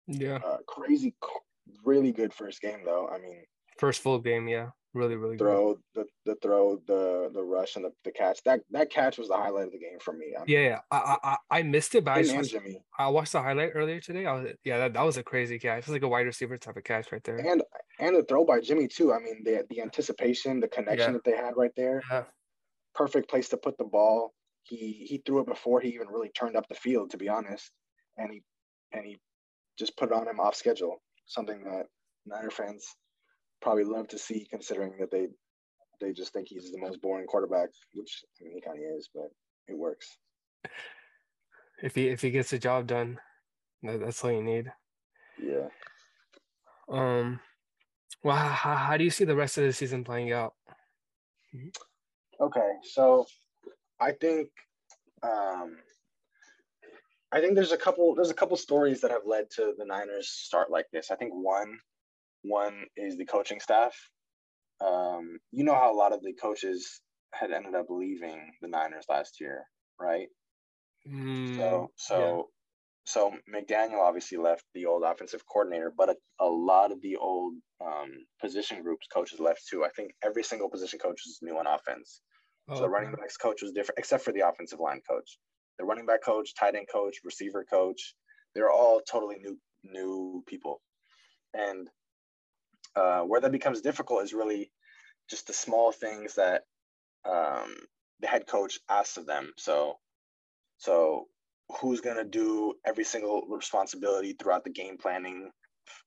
Yeah. 0.08 0.40
Uh, 0.44 0.58
crazy, 0.66 1.14
really 1.84 2.12
good 2.12 2.34
first 2.34 2.60
game 2.60 2.84
though. 2.84 3.08
I 3.08 3.18
mean, 3.18 3.44
first 3.78 4.00
full 4.00 4.18
game, 4.18 4.48
yeah 4.48 4.70
really 4.92 5.16
really 5.16 5.37
throw 5.37 5.75
good. 5.94 6.06
the 6.25 6.32
the 6.32 6.37
throw 6.42 6.81
the 6.87 7.31
the 7.32 7.42
rush 7.42 7.76
and 7.76 7.84
the, 7.84 7.92
the 8.04 8.10
catch. 8.10 8.42
That 8.44 8.60
that 8.70 8.90
catch 8.90 9.19
was 9.19 9.28
the 9.28 9.37
highlight 9.37 9.66
of 9.66 9.72
the 9.72 9.78
game 9.78 9.98
for 10.00 10.12
me. 10.12 10.34
I 10.37 10.44
mean, 10.44 10.46
yeah, 10.48 10.78
I, 10.90 11.16
I 11.22 11.37
i 11.50 11.62
missed 11.62 11.94
it 11.94 12.04
but 12.04 12.19
I, 12.19 12.34
watched, 12.34 12.56
I 12.98 13.08
watched 13.08 13.32
the 13.32 13.42
highlight 13.42 13.70
earlier 13.75 14.00
today. 14.00 14.26
I 14.26 14.32
was 14.32 14.52
yeah 14.64 14.78
that, 14.78 14.94
that 14.94 15.02
was 15.02 15.16
a 15.16 15.22
crazy 15.22 15.58
catch. 15.58 15.81
It's 15.81 15.88
like 15.88 16.02
a 16.02 16.08
wide 16.08 16.26
receiver 16.26 16.58
type 16.58 16.76
of 16.76 16.84
catch 16.84 17.12
right 17.12 17.22
there. 17.25 17.38
And 17.38 17.62
and 17.98 18.16
the 18.16 18.25
throw 18.25 18.44
by 18.44 18.60
jimmy 18.60 18.88
too. 18.88 19.12
I 19.12 19.19
mean 19.19 19.42
the 19.44 19.64
the 19.70 19.81
anticipation 19.81 20.60
the 20.60 20.69
connection 20.69 21.12
yeah. 21.12 21.12
that 21.12 21.25
they 21.25 21.36
had 21.36 21.56
right 21.56 21.72
there. 21.76 22.02
Yeah. 22.10 22.25
perfect 22.94 23.31
place 23.31 23.48
to 23.50 23.56
put 23.56 23.78
the 23.78 23.84
ball. 23.84 24.34
He 24.64 25.06
he 25.08 25.22
threw 25.25 25.40
it 25.40 25.46
before 25.46 25.81
he 25.81 25.90
even 25.90 26.08
really 26.08 26.31
turned 26.31 26.56
up 26.56 26.69
the 26.69 26.75
field 26.75 27.10
to 27.10 27.16
be 27.16 27.28
honest. 27.28 27.70
And 28.16 28.32
he 28.32 28.43
and 28.93 29.06
he 29.06 29.19
just 29.78 29.96
put 29.96 30.10
it 30.10 30.14
on 30.14 30.26
him 30.26 30.40
off 30.40 30.56
schedule. 30.56 31.00
Something 31.26 31.62
that 31.64 31.86
niner 32.26 32.50
fans 32.50 32.84
probably 33.60 33.84
love 33.84 34.08
to 34.08 34.18
see, 34.18 34.46
considering 34.50 34.94
that 35.00 35.10
they 35.10 35.28
they 36.00 36.12
just 36.12 36.32
think 36.32 36.48
he's 36.48 36.72
the 36.72 36.80
most 36.80 37.00
boring 37.02 37.26
quarterback, 37.26 37.68
which 37.94 38.24
I 38.40 38.44
mean 38.44 38.54
he 38.54 38.60
kind 38.60 38.78
of 38.78 38.98
is, 38.98 39.08
but 39.14 39.28
it 39.68 39.76
works. 39.76 40.18
If 41.82 41.94
he 41.94 42.08
if 42.08 42.20
he 42.20 42.30
gets 42.30 42.50
the 42.50 42.58
job 42.58 42.86
done, 42.86 43.18
that's 43.82 44.24
all 44.24 44.32
you 44.32 44.42
need. 44.42 44.72
Yeah. 45.42 45.68
Um. 46.90 47.40
Well, 48.22 48.36
how, 48.36 48.74
how 48.74 48.96
do 48.96 49.04
you 49.04 49.10
see 49.10 49.24
the 49.24 49.36
rest 49.36 49.56
of 49.56 49.64
the 49.64 49.72
season 49.72 50.04
playing 50.04 50.32
out? 50.32 50.54
Okay, 52.38 52.72
so 52.82 53.26
I 53.98 54.12
think 54.12 54.50
um, 55.22 55.76
I 57.32 57.40
think 57.40 57.54
there's 57.54 57.72
a 57.72 57.76
couple 57.76 58.14
there's 58.14 58.30
a 58.30 58.34
couple 58.34 58.56
stories 58.56 59.00
that 59.00 59.10
have 59.10 59.26
led 59.26 59.50
to 59.52 59.74
the 59.78 59.84
Niners 59.84 60.28
start 60.28 60.70
like 60.70 60.86
this. 60.92 61.10
I 61.10 61.16
think 61.16 61.32
one 61.32 61.78
one 62.42 62.84
is 62.96 63.16
the 63.16 63.26
coaching 63.26 63.60
staff. 63.60 63.94
Um, 64.81 65.38
you 65.52 65.64
know 65.64 65.75
how 65.75 65.92
a 65.92 65.96
lot 65.96 66.12
of 66.12 66.22
the 66.22 66.32
coaches 66.32 67.00
had 67.32 67.50
ended 67.50 67.75
up 67.75 67.87
leaving 67.88 68.52
the 68.60 68.69
Niners 68.69 69.04
last 69.08 69.40
year, 69.40 69.64
right? 70.00 70.28
Mm, 71.10 71.56
so 71.56 71.90
so 71.96 72.19
yeah. 72.19 72.42
so 73.04 73.32
McDaniel 73.54 74.00
obviously 74.00 74.38
left 74.38 74.64
the 74.75 74.87
old 74.87 75.02
offensive 75.04 75.42
coordinator, 75.50 75.92
but 75.96 76.10
a, 76.10 76.16
a 76.40 76.46
lot 76.46 76.92
of 76.92 77.00
the 77.02 77.16
old 77.16 77.54
um, 77.84 78.10
position 78.40 78.82
groups 78.82 79.06
coaches 79.12 79.40
left 79.40 79.62
too. 79.69 79.84
I 79.84 79.88
think 79.90 80.12
every 80.25 80.43
single 80.43 80.70
position 80.70 80.98
coach 80.98 81.20
is 81.26 81.38
new 81.43 81.58
on 81.58 81.66
offense. 81.66 82.20
Oh, 82.69 82.76
so 82.76 82.82
the 82.82 82.88
running 82.88 83.12
backs 83.12 83.36
coach 83.36 83.62
was 83.62 83.72
different, 83.72 83.98
except 83.98 84.25
for 84.25 84.32
the 84.32 84.46
offensive 84.46 84.81
line 84.81 85.00
coach. 85.08 85.38
The 85.78 85.84
running 85.84 86.06
back 86.06 86.22
coach, 86.22 86.54
tight 86.54 86.75
end 86.75 86.86
coach, 86.93 87.16
receiver 87.25 87.64
coach, 87.64 88.14
they're 88.54 88.70
all 88.70 89.00
totally 89.10 89.36
new 89.38 89.58
new 89.84 90.43
people. 90.46 90.81
And 91.54 91.88
uh, 92.96 93.20
where 93.20 93.40
that 93.40 93.52
becomes 93.52 93.81
difficult 93.81 94.22
is 94.22 94.32
really 94.32 94.70
just 95.28 95.46
the 95.46 95.52
small 95.52 95.92
things 95.92 96.34
that 96.34 96.62
um, 97.24 97.74
the 98.20 98.26
head 98.26 98.46
coach 98.46 98.79
asks 98.88 99.17
of 99.17 99.26
them. 99.26 99.53
So, 99.56 99.98
so 100.79 101.26
who's 101.81 102.00
going 102.00 102.17
to 102.17 102.24
do 102.24 102.74
every 102.84 103.05
single 103.05 103.46
responsibility 103.48 104.32
throughout 104.32 104.65
the 104.65 104.70
game 104.70 104.96
planning 104.98 105.50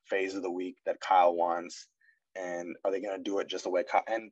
phase 0.05 0.35
of 0.35 0.43
the 0.43 0.51
week 0.51 0.75
that 0.85 0.99
Kyle 0.99 1.33
wants, 1.33 1.87
and 2.35 2.75
are 2.83 2.91
they 2.91 3.01
going 3.01 3.17
to 3.17 3.23
do 3.23 3.39
it 3.39 3.47
just 3.47 3.63
the 3.63 3.69
way 3.69 3.83
Kyle? 3.89 4.03
And 4.07 4.31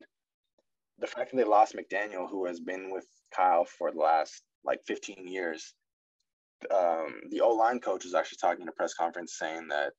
the 0.98 1.06
fact 1.06 1.30
that 1.30 1.36
they 1.36 1.44
lost 1.44 1.74
McDaniel, 1.74 2.28
who 2.28 2.46
has 2.46 2.60
been 2.60 2.90
with 2.90 3.06
Kyle 3.34 3.64
for 3.64 3.90
the 3.90 3.98
last 3.98 4.42
like 4.64 4.80
15 4.86 5.26
years, 5.26 5.74
um, 6.70 7.20
the 7.30 7.40
O 7.40 7.50
line 7.50 7.80
coach 7.80 8.04
was 8.04 8.14
actually 8.14 8.38
talking 8.40 8.62
in 8.62 8.68
a 8.68 8.72
press 8.72 8.94
conference 8.94 9.36
saying 9.38 9.68
that 9.68 9.92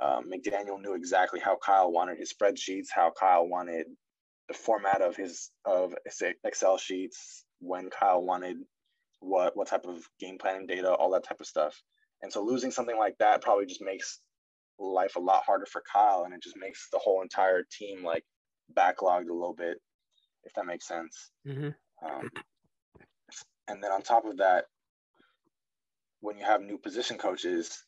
um, 0.00 0.30
McDaniel 0.30 0.80
knew 0.80 0.94
exactly 0.94 1.40
how 1.40 1.56
Kyle 1.56 1.92
wanted 1.92 2.18
his 2.18 2.32
spreadsheets, 2.32 2.88
how 2.90 3.12
Kyle 3.18 3.46
wanted 3.46 3.86
the 4.48 4.54
format 4.54 5.02
of 5.02 5.16
his 5.16 5.50
of 5.64 5.94
Excel 6.44 6.78
sheets, 6.78 7.44
when 7.60 7.90
Kyle 7.90 8.22
wanted 8.22 8.56
what 9.20 9.56
what 9.56 9.68
type 9.68 9.84
of 9.86 10.02
game 10.18 10.38
planning 10.38 10.66
data, 10.66 10.92
all 10.92 11.10
that 11.10 11.24
type 11.24 11.40
of 11.40 11.46
stuff. 11.46 11.80
And 12.22 12.32
so 12.32 12.42
losing 12.42 12.70
something 12.70 12.98
like 12.98 13.16
that 13.18 13.42
probably 13.42 13.66
just 13.66 13.82
makes 13.82 14.20
life 14.78 15.16
a 15.16 15.20
lot 15.20 15.42
harder 15.44 15.66
for 15.66 15.82
Kyle, 15.92 16.22
and 16.24 16.34
it 16.34 16.42
just 16.42 16.56
makes 16.56 16.88
the 16.90 16.98
whole 16.98 17.22
entire 17.22 17.62
team 17.70 18.02
like 18.04 18.24
backlogged 18.74 19.28
a 19.28 19.34
little 19.34 19.54
bit, 19.56 19.78
if 20.44 20.52
that 20.54 20.66
makes 20.66 20.86
sense. 20.88 21.30
Mm-hmm. 21.46 21.70
Um, 22.06 22.30
and 23.68 23.82
then 23.82 23.92
on 23.92 24.02
top 24.02 24.24
of 24.24 24.38
that, 24.38 24.64
when 26.20 26.38
you 26.38 26.44
have 26.44 26.62
new 26.62 26.78
position 26.78 27.18
coaches, 27.18 27.84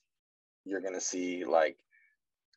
you're 0.65 0.83
gonna 0.83 1.01
see 1.01 1.45
like 1.45 1.77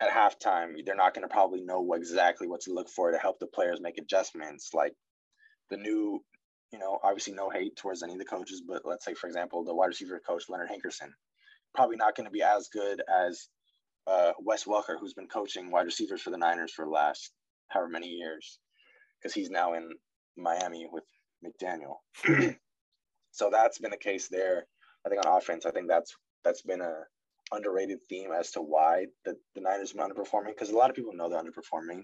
at 0.01 0.09
halftime, 0.09 0.73
they're 0.85 0.95
not 0.95 1.13
going 1.13 1.27
to 1.27 1.33
probably 1.33 1.61
know 1.61 1.93
exactly 1.93 2.47
what 2.47 2.61
to 2.61 2.73
look 2.73 2.89
for 2.89 3.11
to 3.11 3.17
help 3.17 3.39
the 3.39 3.47
players 3.47 3.79
make 3.81 3.97
adjustments. 3.97 4.71
Like 4.73 4.93
the 5.69 5.77
new, 5.77 6.23
you 6.71 6.79
know, 6.79 6.99
obviously 7.03 7.33
no 7.33 7.49
hate 7.49 7.75
towards 7.75 8.03
any 8.03 8.13
of 8.13 8.19
the 8.19 8.25
coaches, 8.25 8.61
but 8.67 8.81
let's 8.85 9.05
say, 9.05 9.13
for 9.13 9.27
example, 9.27 9.63
the 9.63 9.73
wide 9.73 9.87
receiver 9.87 10.21
coach, 10.25 10.43
Leonard 10.49 10.69
Hankerson, 10.69 11.09
probably 11.73 11.95
not 11.95 12.15
going 12.15 12.25
to 12.25 12.31
be 12.31 12.43
as 12.43 12.69
good 12.69 13.01
as 13.09 13.47
uh, 14.07 14.31
Wes 14.39 14.65
Welker, 14.65 14.99
who's 14.99 15.13
been 15.13 15.27
coaching 15.27 15.71
wide 15.71 15.85
receivers 15.85 16.21
for 16.21 16.29
the 16.29 16.37
Niners 16.37 16.71
for 16.71 16.85
the 16.85 16.91
last 16.91 17.31
however 17.69 17.89
many 17.89 18.07
years, 18.07 18.59
because 19.19 19.33
he's 19.33 19.49
now 19.49 19.73
in 19.73 19.89
Miami 20.37 20.87
with 20.91 21.03
McDaniel. 21.43 21.95
so 23.31 23.49
that's 23.51 23.79
been 23.79 23.93
a 23.93 23.97
case 23.97 24.27
there. 24.27 24.65
I 25.05 25.09
think 25.09 25.25
on 25.25 25.37
offense, 25.37 25.65
I 25.65 25.71
think 25.71 25.87
that's 25.87 26.15
that's 26.43 26.61
been 26.61 26.81
a 26.81 26.93
underrated 27.51 27.99
theme 28.09 28.31
as 28.31 28.51
to 28.51 28.61
why 28.61 29.05
the, 29.23 29.35
the 29.53 29.61
Niners 29.61 29.91
have 29.91 29.97
been 29.97 30.09
underperforming 30.09 30.47
because 30.47 30.69
a 30.69 30.75
lot 30.75 30.89
of 30.89 30.95
people 30.95 31.13
know 31.13 31.29
they're 31.29 31.41
underperforming, 31.41 32.03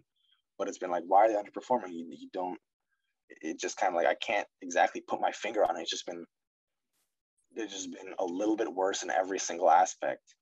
but 0.58 0.68
it's 0.68 0.78
been 0.78 0.92
like, 0.92 1.04
why 1.08 1.26
are 1.26 1.30
they 1.30 1.36
underperforming? 1.36 1.92
You, 1.92 2.06
you 2.10 2.30
don't, 2.34 2.58
it 3.42 3.60
just 3.60 3.78
kind 3.78 3.94
of 3.94 3.96
like, 3.96 4.08
I 4.08 4.16
can't 4.16 4.48
exactly 4.62 5.02
put 5.08 5.22
my 5.22 5.32
finger 5.32 5.64
on 5.64 5.78
it. 5.78 5.82
It's 5.82 5.92
just 5.92 6.06
been, 6.06 6.26
it's 7.56 7.74
just 7.74 7.92
been 7.92 8.14
a 8.20 8.26
little 8.26 8.56
bit 8.56 8.74
worse 8.74 9.04
in 9.04 9.10
every 9.10 9.40
single 9.40 9.70
aspect. 9.70 10.36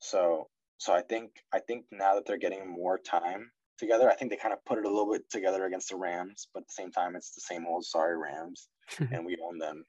So, 0.00 0.48
so 0.78 0.92
I 0.92 1.02
think, 1.02 1.30
I 1.52 1.60
think 1.60 1.86
now 1.90 2.14
that 2.14 2.26
they're 2.26 2.38
getting 2.38 2.68
more 2.68 2.98
time 2.98 3.50
together, 3.78 4.10
I 4.10 4.14
think 4.14 4.30
they 4.30 4.36
kind 4.36 4.52
of 4.52 4.64
put 4.64 4.78
it 4.78 4.84
a 4.84 4.88
little 4.88 5.12
bit 5.12 5.28
together 5.30 5.64
against 5.64 5.90
the 5.90 5.96
Rams, 5.96 6.48
but 6.52 6.60
at 6.60 6.68
the 6.68 6.82
same 6.82 6.90
time, 6.90 7.16
it's 7.16 7.34
the 7.34 7.40
same 7.40 7.66
old 7.66 7.84
sorry 7.84 8.16
Rams, 8.16 8.68
and 8.98 9.24
we 9.24 9.36
own 9.44 9.58
them. 9.58 9.84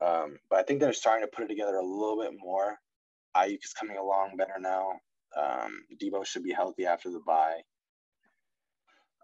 Um, 0.00 0.38
but 0.48 0.60
I 0.60 0.62
think 0.62 0.80
they're 0.80 0.92
starting 0.92 1.26
to 1.26 1.30
put 1.34 1.44
it 1.44 1.48
together 1.48 1.76
a 1.76 1.84
little 1.84 2.20
bit 2.20 2.32
more. 2.38 2.78
Aiyuk 3.36 3.64
is 3.64 3.74
coming 3.78 3.96
along 3.96 4.36
better 4.36 4.58
now. 4.58 4.92
Um, 5.36 5.82
Deebo 6.00 6.24
should 6.24 6.42
be 6.42 6.52
healthy 6.52 6.86
after 6.86 7.10
the 7.10 7.20
bye. 7.26 7.60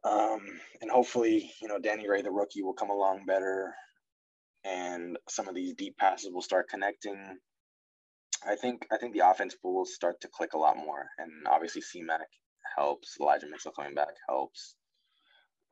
Um, 0.04 0.40
and 0.82 0.90
hopefully, 0.90 1.50
you 1.62 1.68
know, 1.68 1.78
Danny 1.78 2.06
Gray, 2.06 2.20
the 2.23 2.30
rookie, 2.30 2.62
will 2.62 2.75
come 2.75 2.90
along 2.90 3.25
better, 3.26 3.75
and 4.62 5.16
some 5.28 5.49
of 5.49 5.54
these 5.54 5.75
deep 5.75 5.96
passes 5.96 6.30
will 6.30 6.42
start 6.42 6.68
connecting. 6.68 7.38
I 8.46 8.56
think 8.56 8.87
I 8.92 8.99
think 8.99 9.14
the 9.14 9.26
offense 9.28 9.56
will 9.62 9.87
start 9.87 10.20
to 10.20 10.28
click 10.28 10.52
a 10.52 10.58
lot 10.58 10.76
more, 10.76 11.06
and 11.18 11.30
obviously 11.49 11.80
C-Mac 11.80 12.28
helps. 12.76 13.16
Elijah 13.18 13.46
Mitchell 13.50 13.73
coming 13.73 13.94
back 13.94 14.14
helps. 14.28 14.75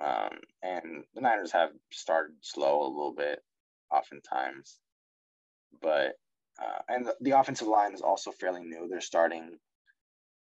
Um, 0.03 0.39
and 0.63 1.05
the 1.15 1.21
Niners 1.21 1.53
have 1.53 1.71
started 1.93 2.35
slow 2.41 2.81
a 2.81 2.89
little 2.89 3.15
bit, 3.15 3.41
oftentimes, 3.91 4.79
but 5.83 6.15
uh, 6.61 6.79
and 6.89 7.09
the, 7.21 7.39
offensive 7.39 7.69
line 7.69 7.95
is 7.95 8.03
also 8.03 8.31
fairly 8.31 8.63
new. 8.63 8.87
They're 8.89 9.01
starting 9.01 9.59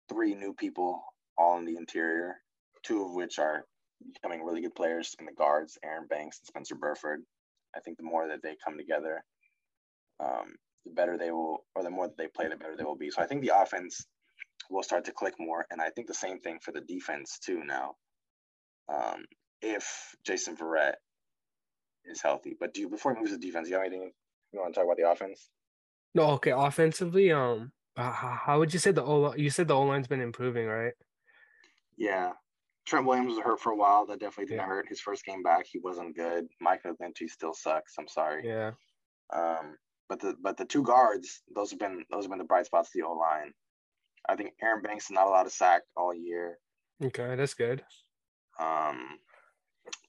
three 0.09 0.35
new 0.35 0.55
people 0.55 1.03
all 1.37 1.59
in 1.59 1.65
the 1.65 1.77
interior, 1.77 2.37
two 2.83 3.05
of 3.05 3.13
which 3.13 3.39
are 3.39 3.65
becoming 4.15 4.45
really 4.45 4.63
good 4.63 4.75
players 4.75 5.15
in 5.19 5.27
the 5.27 5.33
guards, 5.33 5.79
Aaron 5.85 6.07
Banks 6.09 6.41
and 6.41 6.47
Spencer 6.47 6.75
Burford. 6.75 7.23
I 7.77 7.81
think 7.81 7.99
the 7.99 8.05
more 8.05 8.29
that 8.29 8.43
they 8.43 8.57
come 8.65 8.77
together, 8.77 9.23
um, 10.19 10.55
the 10.85 10.93
better 10.93 11.19
they 11.19 11.31
will, 11.31 11.65
or 11.75 11.83
the 11.83 11.91
more 11.91 12.09
that 12.09 12.17
they 12.17 12.29
play, 12.29 12.49
the 12.49 12.57
better 12.57 12.77
they 12.77 12.85
will 12.85 12.97
be. 12.97 13.11
So 13.11 13.23
I 13.23 13.27
think 13.27 13.43
the 13.43 13.53
offense 13.57 14.07
will 14.71 14.83
start 14.83 15.05
to 15.05 15.13
click 15.13 15.35
more, 15.39 15.67
and 15.71 15.81
I 15.81 15.91
think 15.91 16.07
the 16.07 16.15
same 16.15 16.41
thing 16.41 16.59
for 16.63 16.73
the 16.73 16.81
defense 16.81 17.39
too 17.39 17.63
now. 17.65 17.95
Um, 18.89 19.25
if 19.63 20.15
Jason 20.25 20.57
Verrett 20.57 20.95
is 22.05 22.23
healthy, 22.23 22.57
but 22.59 22.75
do 22.75 22.81
you, 22.81 22.89
before 22.89 23.15
he 23.15 23.21
moves 23.21 23.33
to 23.33 23.39
defense, 23.39 23.69
you 23.69 23.75
have 23.75 23.85
anything 23.85 24.11
you 24.53 24.61
want 24.61 24.75
to 24.75 24.81
talk 24.81 24.87
about 24.87 24.97
the 24.97 25.11
offense? 25.11 25.49
No, 26.15 26.31
okay. 26.33 26.53
Offensively, 26.55 27.31
um, 27.33 27.73
how 27.97 28.59
would 28.59 28.73
you 28.73 28.79
say 28.79 28.91
the 28.93 29.05
O? 29.05 29.35
You 29.35 29.51
said 29.51 29.69
the 29.69 29.75
O 29.75 29.83
line's 29.83 30.09
been 30.09 30.21
improving, 30.21 30.67
right? 30.67 30.95
Yeah, 31.97 32.33
Trent 32.87 33.07
Williams 33.07 33.35
was 33.35 33.45
hurt 33.45 33.61
for 33.61 33.73
a 33.73 33.77
while. 33.77 34.07
That 34.07 34.21
definitely 34.21 34.47
didn't 34.47 34.61
yeah. 34.61 34.67
hurt. 34.67 34.89
His 34.89 35.01
first 35.01 35.25
game 35.25 35.43
back, 35.43 35.67
he 35.67 35.79
wasn't 35.79 36.17
good. 36.17 36.49
Mike 36.61 36.83
McGlinchey 36.85 37.29
still 37.29 37.55
sucks. 37.55 37.95
I'm 37.99 38.09
sorry. 38.09 38.47
Yeah. 38.47 38.73
Um, 39.33 39.77
but 40.09 40.21
the 40.21 40.35
but 40.43 40.57
the 40.57 40.65
two 40.65 40.83
guards, 40.83 41.43
those 41.55 41.71
have 41.71 41.79
been 41.79 42.05
those 42.11 42.25
have 42.25 42.31
been 42.31 42.39
the 42.39 42.45
bright 42.45 42.67
spots 42.67 42.89
of 42.89 42.93
the 42.95 43.07
O 43.07 43.13
line. 43.13 43.53
I 44.29 44.35
think 44.35 44.53
Aaron 44.63 44.83
Banks 44.83 45.05
is 45.05 45.13
not 45.13 45.27
allowed 45.27 45.45
to 45.45 45.51
sack 45.51 45.83
all 45.97 46.15
year. 46.15 46.59
Okay, 47.03 47.37
that's 47.37 47.55
good. 47.55 47.83
Um, 48.59 49.19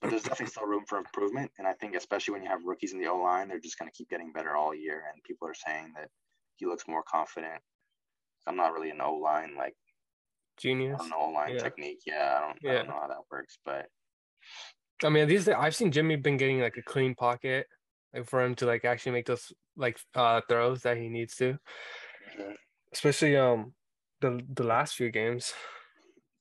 but 0.01 0.09
there's 0.09 0.23
definitely 0.23 0.47
still 0.47 0.67
room 0.67 0.83
for 0.87 0.97
improvement. 0.97 1.51
And 1.57 1.67
I 1.67 1.73
think 1.73 1.95
especially 1.95 2.33
when 2.33 2.43
you 2.43 2.49
have 2.49 2.63
rookies 2.65 2.93
in 2.93 2.99
the 2.99 3.07
O 3.07 3.17
line, 3.17 3.47
they're 3.47 3.59
just 3.59 3.77
going 3.77 3.89
to 3.89 3.95
keep 3.95 4.09
getting 4.09 4.31
better 4.31 4.55
all 4.55 4.73
year. 4.73 5.03
And 5.13 5.23
people 5.23 5.47
are 5.47 5.53
saying 5.53 5.93
that 5.95 6.09
he 6.57 6.65
looks 6.65 6.87
more 6.87 7.03
confident. 7.03 7.61
I'm 8.47 8.55
not 8.55 8.73
really 8.73 8.89
an 8.89 9.01
O 9.01 9.15
line 9.15 9.55
like 9.57 9.75
genius. 10.57 10.97
I 10.99 11.03
don't 11.03 11.09
know 11.09 11.27
O 11.27 11.31
line 11.31 11.55
yeah. 11.55 11.59
technique. 11.59 11.99
Yeah, 12.05 12.37
I 12.37 12.47
don't, 12.47 12.57
yeah. 12.61 12.71
I 12.71 12.73
don't 12.75 12.87
know 12.87 12.99
how 13.01 13.07
that 13.07 13.17
works, 13.31 13.57
but 13.65 13.87
I 15.03 15.09
mean, 15.09 15.27
these 15.27 15.47
I've 15.47 15.75
seen 15.75 15.91
Jimmy 15.91 16.15
been 16.15 16.37
getting 16.37 16.59
like 16.59 16.77
a 16.77 16.83
clean 16.83 17.15
pocket, 17.15 17.67
like 18.13 18.27
for 18.27 18.43
him 18.43 18.55
to 18.55 18.65
like 18.65 18.85
actually 18.85 19.13
make 19.13 19.25
those 19.25 19.51
like 19.75 19.99
uh 20.15 20.41
throws 20.47 20.81
that 20.81 20.97
he 20.97 21.09
needs 21.09 21.35
to. 21.37 21.53
Mm-hmm. 22.39 22.51
Especially 22.93 23.35
um 23.37 23.73
the 24.21 24.41
the 24.53 24.63
last 24.63 24.95
few 24.95 25.11
games. 25.11 25.53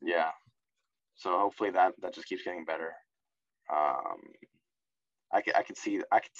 Yeah. 0.03 0.31
So 1.17 1.39
hopefully 1.39 1.71
that 1.71 1.93
that 2.01 2.15
just 2.15 2.27
keeps 2.27 2.43
getting 2.43 2.65
better. 2.65 2.93
Um, 3.73 4.21
I 5.33 5.41
could 5.43 5.57
I 5.57 5.63
could 5.63 5.79
see 5.79 6.01
I 6.11 6.21
could 6.21 6.31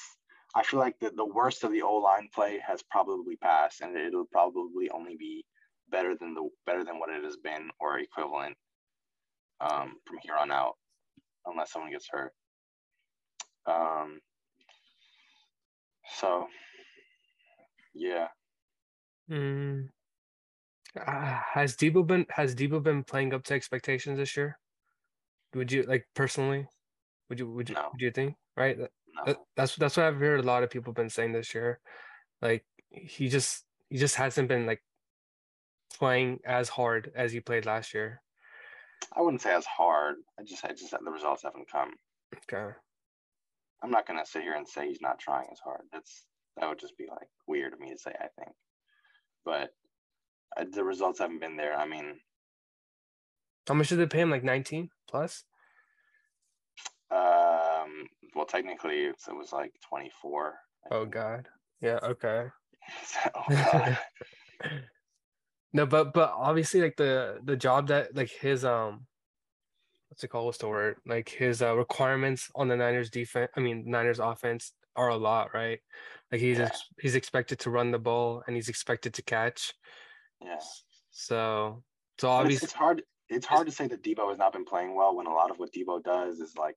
I 0.55 0.63
feel 0.65 0.81
like 0.81 0.99
the, 0.99 1.11
the 1.11 1.25
worst 1.25 1.63
of 1.63 1.71
the 1.71 1.83
O 1.83 1.97
line 1.97 2.29
play 2.35 2.61
has 2.67 2.83
probably 2.91 3.37
passed, 3.37 3.81
and 3.81 3.97
it'll 3.97 4.27
probably 4.33 4.91
only 4.91 5.17
be 5.17 5.45
better 5.91 6.15
than 6.19 6.35
the 6.35 6.49
better 6.67 6.85
than 6.85 6.99
what 6.99 7.11
it 7.11 7.23
has 7.23 7.37
been 7.37 7.71
or 7.79 7.99
equivalent 7.99 8.57
um, 9.61 9.95
from 10.07 10.19
here 10.23 10.35
on 10.35 10.51
out, 10.51 10.75
unless 11.47 11.73
someone 11.73 11.93
gets 11.93 12.09
hurt. 12.11 12.33
Um, 13.67 14.19
so, 16.19 16.47
yeah. 17.95 18.29
Mm. 19.31 19.89
Uh, 20.99 21.39
has 21.53 21.77
Deebo 21.77 22.05
been 22.05 22.27
has 22.31 22.57
Deebo 22.57 22.83
been 22.83 23.05
playing 23.05 23.33
up 23.33 23.45
to 23.45 23.55
expectations 23.55 24.19
this 24.19 24.37
year? 24.37 24.59
Would 25.55 25.71
you 25.71 25.83
like 25.85 26.07
personally? 26.15 26.67
Would 27.31 27.39
you 27.39 27.51
would 27.51 27.69
you 27.69 27.77
no. 27.77 27.89
would 27.93 28.01
you 28.01 28.11
think 28.11 28.35
right? 28.57 28.77
No. 28.79 28.89
That, 29.25 29.37
that's 29.57 29.77
that's 29.77 29.97
what 29.97 30.07
I've 30.07 30.19
heard 30.19 30.41
a 30.41 30.43
lot 30.43 30.63
of 30.63 30.71
people 30.71 30.93
been 30.93 31.09
saying 31.09 31.33
this 31.33 31.55
year. 31.55 31.79
Like 32.43 32.65
he 32.91 33.29
just 33.29 33.65
he 33.89 33.97
just 33.97 34.17
hasn't 34.17 34.49
been 34.49 34.67
like 34.67 34.83
playing 35.97 36.41
as 36.45 36.69
hard 36.69 37.13
as 37.15 37.33
he 37.33 37.41
played 37.41 37.67
last 37.67 37.95
year. 37.95 38.21
I 39.17 39.23
wouldn't 39.23 39.43
say 39.43 39.55
as 39.55 39.65
hard. 39.65 40.17
I 40.39 40.43
just 40.43 40.65
I 40.65 40.73
just 40.73 40.91
the 40.91 41.11
results 41.11 41.45
haven't 41.45 41.71
come. 41.71 41.93
Okay. 42.35 42.75
I'm 43.83 43.91
not 43.91 44.07
gonna 44.07 44.27
sit 44.27 44.43
here 44.43 44.55
and 44.55 44.69
say 44.69 44.89
he's 44.89 45.01
not 45.01 45.19
trying 45.19 45.47
as 45.53 45.61
hard. 45.63 45.83
That's 45.93 46.25
that 46.57 46.69
would 46.69 46.81
just 46.81 46.99
be 46.99 47.07
like 47.09 47.29
weird 47.47 47.73
of 47.73 47.81
me 47.81 47.91
to 47.91 47.99
say. 47.99 48.13
I 48.21 48.27
think, 48.39 48.55
but 49.45 49.71
uh, 50.57 50.65
the 50.71 50.85
results 50.85 51.21
haven't 51.21 51.41
been 51.41 51.57
there. 51.57 51.79
I 51.79 51.87
mean, 51.87 52.17
how 53.69 53.75
much 53.75 53.89
did 53.89 54.01
they 54.01 54.07
pay 54.07 54.21
him? 54.21 54.31
Like 54.31 54.43
19 54.43 54.91
plus? 55.09 55.45
Um, 57.11 58.07
well, 58.35 58.47
technically, 58.47 59.07
it 59.07 59.17
was 59.29 59.53
like 59.53 59.73
24. 59.89 60.55
Oh 60.91 61.05
God. 61.05 61.49
Yeah. 61.81 61.99
Okay. 62.03 62.47
oh 63.35 63.43
God. 63.49 63.99
no, 65.73 65.87
but 65.87 66.13
but 66.13 66.33
obviously, 66.37 66.81
like 66.81 66.97
the 66.97 67.41
the 67.45 67.57
job 67.57 67.89
that 67.89 68.15
like 68.15 68.31
his 68.31 68.65
um, 68.65 69.07
what's 70.09 70.23
it 70.23 70.29
called? 70.29 70.47
What's 70.47 70.59
the 70.59 70.69
word? 70.69 70.97
Like 71.07 71.29
his 71.29 71.63
uh, 71.63 71.77
requirements 71.77 72.51
on 72.55 72.69
the 72.69 72.77
Niners 72.77 73.11
defense. 73.11 73.51
I 73.57 73.61
mean, 73.61 73.85
Niners 73.87 74.19
offense 74.19 74.73
are 74.97 75.09
a 75.09 75.17
lot, 75.17 75.55
right? 75.55 75.81
Like 76.31 76.41
he's 76.41 76.59
yeah. 76.59 76.67
ex- 76.67 76.89
he's 77.01 77.15
expected 77.15 77.59
to 77.61 77.71
run 77.71 77.91
the 77.91 77.99
ball 77.99 78.43
and 78.47 78.55
he's 78.55 78.69
expected 78.69 79.15
to 79.15 79.23
catch. 79.23 79.73
Yeah. 80.43 80.59
So 81.11 81.83
so 82.19 82.29
obviously 82.29 82.57
it's, 82.57 82.65
it's 82.65 82.73
hard. 82.73 83.03
It's 83.29 83.47
hard 83.47 83.67
to 83.67 83.73
say 83.73 83.87
that 83.87 84.03
Deebo 84.03 84.29
has 84.29 84.39
not 84.39 84.53
been 84.53 84.65
playing 84.65 84.95
well 84.95 85.17
when 85.17 85.27
a 85.27 85.33
lot 85.33 85.51
of 85.51 85.59
what 85.59 85.73
Deebo 85.73 86.03
does 86.03 86.41
is 86.41 86.57
like 86.57 86.77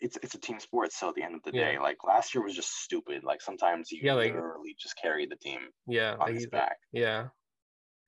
it's 0.00 0.18
it's 0.22 0.34
a 0.34 0.40
team 0.40 0.60
sport. 0.60 0.92
So 0.92 1.08
at 1.08 1.14
the 1.14 1.22
end 1.22 1.34
of 1.34 1.42
the 1.42 1.56
yeah. 1.56 1.72
day, 1.72 1.78
like 1.78 1.98
last 2.06 2.34
year 2.34 2.44
was 2.44 2.54
just 2.54 2.82
stupid. 2.82 3.24
Like 3.24 3.40
sometimes 3.40 3.88
he 3.88 4.00
yeah, 4.02 4.14
like, 4.14 4.34
literally 4.34 4.76
just 4.78 4.96
carried 5.00 5.30
the 5.30 5.36
team. 5.36 5.60
Yeah, 5.86 6.12
on 6.12 6.18
like, 6.20 6.34
his 6.34 6.46
back. 6.46 6.76
Yeah. 6.92 7.28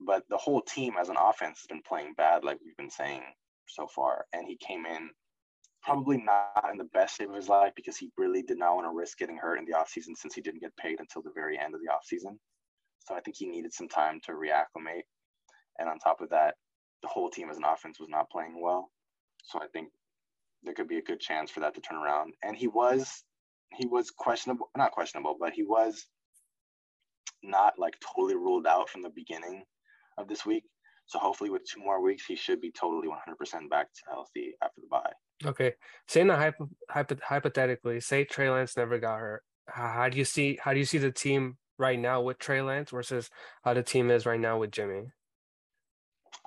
But 0.00 0.22
the 0.28 0.36
whole 0.36 0.62
team 0.62 0.94
as 1.00 1.08
an 1.08 1.16
offense 1.18 1.60
has 1.60 1.66
been 1.68 1.82
playing 1.86 2.14
bad, 2.16 2.44
like 2.44 2.58
we've 2.64 2.76
been 2.76 2.90
saying 2.90 3.22
so 3.66 3.86
far. 3.86 4.26
And 4.32 4.46
he 4.46 4.56
came 4.56 4.86
in 4.86 5.10
probably 5.82 6.18
not 6.18 6.70
in 6.70 6.78
the 6.78 6.84
best 6.92 7.16
shape 7.16 7.30
of 7.30 7.34
his 7.34 7.48
life 7.48 7.72
because 7.74 7.96
he 7.96 8.10
really 8.16 8.42
did 8.42 8.58
not 8.58 8.74
want 8.74 8.86
to 8.86 8.96
risk 8.96 9.18
getting 9.18 9.36
hurt 9.36 9.58
in 9.58 9.64
the 9.64 9.72
offseason 9.72 10.16
since 10.16 10.34
he 10.34 10.40
didn't 10.40 10.60
get 10.60 10.76
paid 10.76 11.00
until 11.00 11.22
the 11.22 11.32
very 11.34 11.58
end 11.58 11.74
of 11.74 11.80
the 11.80 11.88
offseason. 11.88 12.36
So 13.00 13.14
I 13.14 13.20
think 13.20 13.36
he 13.38 13.46
needed 13.46 13.72
some 13.72 13.88
time 13.88 14.20
to 14.24 14.32
reacclimate. 14.32 15.02
And 15.78 15.88
on 15.88 15.98
top 15.98 16.20
of 16.20 16.30
that, 16.30 16.54
the 17.02 17.08
whole 17.08 17.30
team 17.30 17.48
as 17.48 17.56
an 17.56 17.64
offense 17.64 17.98
was 17.98 18.08
not 18.08 18.30
playing 18.30 18.60
well. 18.60 18.90
So 19.44 19.60
I 19.60 19.66
think 19.72 19.88
there 20.62 20.74
could 20.74 20.88
be 20.88 20.98
a 20.98 21.02
good 21.02 21.20
chance 21.20 21.50
for 21.50 21.60
that 21.60 21.74
to 21.74 21.80
turn 21.80 21.98
around. 21.98 22.34
And 22.42 22.56
he 22.56 22.68
was 22.68 23.24
he 23.74 23.86
was 23.86 24.10
questionable, 24.10 24.70
not 24.76 24.92
questionable, 24.92 25.36
but 25.38 25.52
he 25.52 25.62
was 25.62 26.06
not 27.42 27.78
like 27.78 27.94
totally 28.00 28.34
ruled 28.34 28.66
out 28.66 28.88
from 28.88 29.02
the 29.02 29.10
beginning 29.10 29.64
of 30.16 30.28
this 30.28 30.44
week. 30.44 30.64
So 31.06 31.18
hopefully, 31.18 31.50
with 31.50 31.62
two 31.64 31.80
more 31.80 32.02
weeks, 32.02 32.26
he 32.26 32.36
should 32.36 32.60
be 32.60 32.70
totally 32.70 33.08
100% 33.08 33.70
back 33.70 33.86
to 33.86 34.02
healthy 34.10 34.52
after 34.62 34.80
the 34.80 34.88
bye. 34.90 35.12
Okay, 35.44 35.72
saying 36.06 36.26
that 36.26 36.38
hypo, 36.38 36.68
hypo, 36.90 37.16
hypothetically, 37.22 38.00
say 38.00 38.24
Trey 38.24 38.50
Lance 38.50 38.76
never 38.76 38.98
got 38.98 39.18
hurt. 39.18 39.42
How, 39.68 39.88
how 39.88 40.08
do 40.08 40.18
you 40.18 40.24
see 40.24 40.58
how 40.60 40.72
do 40.72 40.78
you 40.78 40.84
see 40.84 40.98
the 40.98 41.12
team 41.12 41.56
right 41.78 41.98
now 41.98 42.20
with 42.20 42.38
Trey 42.38 42.60
Lance 42.60 42.90
versus 42.90 43.30
how 43.64 43.72
the 43.72 43.82
team 43.82 44.10
is 44.10 44.26
right 44.26 44.40
now 44.40 44.58
with 44.58 44.70
Jimmy? 44.70 45.04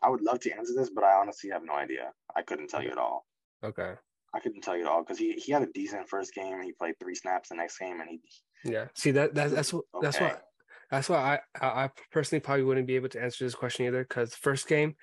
I 0.03 0.09
would 0.09 0.21
love 0.21 0.39
to 0.41 0.51
answer 0.51 0.73
this, 0.75 0.89
but 0.89 1.03
I 1.03 1.13
honestly 1.13 1.49
have 1.51 1.63
no 1.63 1.73
idea. 1.73 2.11
I 2.35 2.41
couldn't 2.41 2.69
tell 2.69 2.83
you 2.83 2.91
at 2.91 2.97
all. 2.97 3.25
Okay. 3.63 3.93
I 4.33 4.39
couldn't 4.39 4.61
tell 4.61 4.77
you 4.77 4.83
at 4.85 4.87
all 4.91 5.03
because 5.03 5.17
he, 5.17 5.33
he 5.33 5.51
had 5.51 5.61
a 5.61 5.67
decent 5.73 6.07
first 6.07 6.33
game. 6.33 6.53
And 6.53 6.63
he 6.63 6.71
played 6.71 6.95
three 6.99 7.15
snaps 7.15 7.49
the 7.49 7.55
next 7.55 7.77
game, 7.77 7.99
and 7.99 8.09
he. 8.09 8.21
Yeah. 8.63 8.85
See 8.93 9.11
that, 9.11 9.33
that 9.35 9.51
that's 9.51 9.73
what 9.73 9.83
okay. 9.95 10.05
that's 10.05 10.19
what 10.19 10.43
That's 10.89 11.09
why 11.09 11.39
I 11.59 11.67
I 11.83 11.89
personally 12.11 12.39
probably 12.41 12.63
wouldn't 12.63 12.87
be 12.87 12.95
able 12.95 13.09
to 13.09 13.21
answer 13.21 13.43
this 13.43 13.55
question 13.55 13.85
either 13.87 14.03
because 14.03 14.35
first 14.35 14.67
game, 14.67 14.95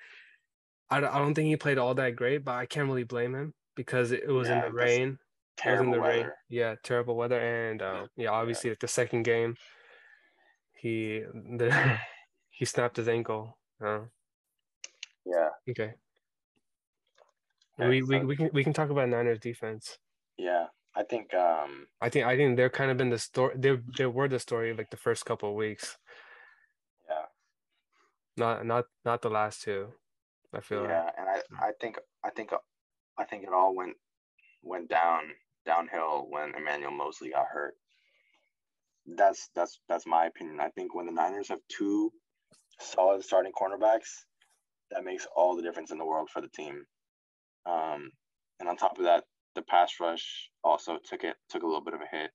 I 0.89 0.99
don't, 0.99 1.13
I 1.13 1.19
don't 1.19 1.33
think 1.35 1.47
he 1.47 1.55
played 1.57 1.77
all 1.77 1.93
that 1.95 2.15
great, 2.15 2.43
but 2.45 2.53
I 2.55 2.65
can't 2.65 2.87
really 2.87 3.03
blame 3.03 3.35
him 3.35 3.53
because 3.75 4.11
it, 4.11 4.27
was 4.27 4.47
Yeah, 4.47 4.65
in 4.65 4.71
the 4.71 4.71
rain. 4.77 5.09
Was 5.09 5.09
in 5.09 5.19
Terrible 5.57 5.91
the 5.91 5.99
rain. 5.99 6.19
weather. 6.21 6.35
Yeah, 6.49 6.75
terrible 6.83 7.15
weather, 7.15 7.39
and 7.39 7.81
uh, 7.81 8.07
yeah, 8.15 8.29
obviously 8.29 8.69
like 8.71 8.79
the 8.79 8.87
second 8.87 9.23
game, 9.23 9.55
he 10.73 11.23
the 11.33 11.97
he 12.49 12.65
snapped 12.65 12.97
his 12.97 13.07
ankle. 13.09 13.57
Uh, 13.83 14.01
Yeah, 15.25 15.49
okay, 15.69 15.83
Yeah, 15.85 15.91
we, 17.87 18.01
we 18.01 18.19
we 18.19 18.35
can 18.35 18.49
we 18.53 18.63
can 18.63 18.73
talk 18.73 18.89
about 18.89 19.09
Niners 19.09 19.39
defense. 19.39 19.97
yeah. 20.37 20.67
I 20.95 21.03
think 21.03 21.33
um 21.33 21.87
I 22.01 22.09
think 22.09 22.25
I 22.25 22.35
think 22.35 22.57
they're 22.57 22.69
kind 22.69 22.91
of 22.91 22.97
been 22.97 23.09
the 23.09 23.19
story. 23.19 23.53
They 23.57 23.77
they 23.97 24.05
were 24.05 24.27
the 24.27 24.39
story 24.39 24.73
like 24.73 24.89
the 24.89 24.97
first 24.97 25.23
couple 25.25 25.49
of 25.49 25.55
weeks, 25.55 25.97
yeah. 27.07 27.25
not 28.35 28.65
not 28.65 28.85
not 29.05 29.21
the 29.21 29.29
last 29.29 29.61
two. 29.61 29.93
I 30.53 30.61
feel 30.61 30.81
like. 30.81 30.89
Yeah, 30.89 31.09
and 31.17 31.29
I, 31.29 31.67
I 31.67 31.71
think 31.79 31.99
I 32.25 32.31
think 32.31 32.51
I 33.17 33.23
think 33.23 33.43
it 33.43 33.53
all 33.53 33.75
went 33.75 33.95
went 34.63 34.89
down 34.89 35.23
downhill 35.65 36.25
when 36.29 36.55
Emmanuel 36.55 36.91
Moseley 36.91 37.29
got 37.29 37.45
hurt. 37.53 37.75
That's 39.05 39.49
that's 39.55 39.79
that's 39.87 40.07
my 40.07 40.25
opinion. 40.25 40.59
I 40.59 40.69
think 40.69 40.95
when 40.95 41.05
the 41.05 41.11
Niners 41.11 41.49
have 41.49 41.59
two 41.69 42.11
solid 42.79 43.23
starting 43.23 43.51
cornerbacks, 43.53 44.25
that 44.91 45.05
makes 45.05 45.27
all 45.35 45.55
the 45.55 45.61
difference 45.61 45.91
in 45.91 45.97
the 45.97 46.05
world 46.05 46.29
for 46.29 46.41
the 46.41 46.49
team. 46.49 46.85
Um, 47.65 48.11
and 48.59 48.67
on 48.69 48.77
top 48.77 48.97
of 48.97 49.05
that, 49.05 49.23
the 49.55 49.61
pass 49.61 49.93
rush 49.99 50.49
also 50.63 50.97
took 51.03 51.23
it 51.23 51.35
took 51.49 51.63
a 51.63 51.65
little 51.65 51.83
bit 51.83 51.93
of 51.93 52.01
a 52.01 52.15
hit. 52.15 52.31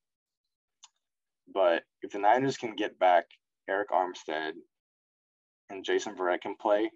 But 1.53 1.83
if 2.03 2.13
the 2.13 2.19
Niners 2.19 2.57
can 2.57 2.75
get 2.75 2.99
back 2.99 3.25
Arik 3.71 3.91
Armstead 3.93 4.53
and 5.71 5.85
Jason 5.85 6.15
Verrett 6.17 6.41
can 6.41 6.57
play, 6.61 6.91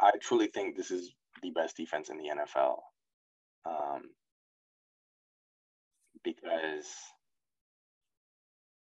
I 0.00 0.12
truly 0.20 0.48
think 0.48 0.76
this 0.76 0.90
is 0.90 1.12
the 1.42 1.50
best 1.50 1.76
defense 1.76 2.10
in 2.10 2.18
the 2.18 2.30
NFL. 2.30 2.76
Um, 3.66 4.02
because 6.24 6.86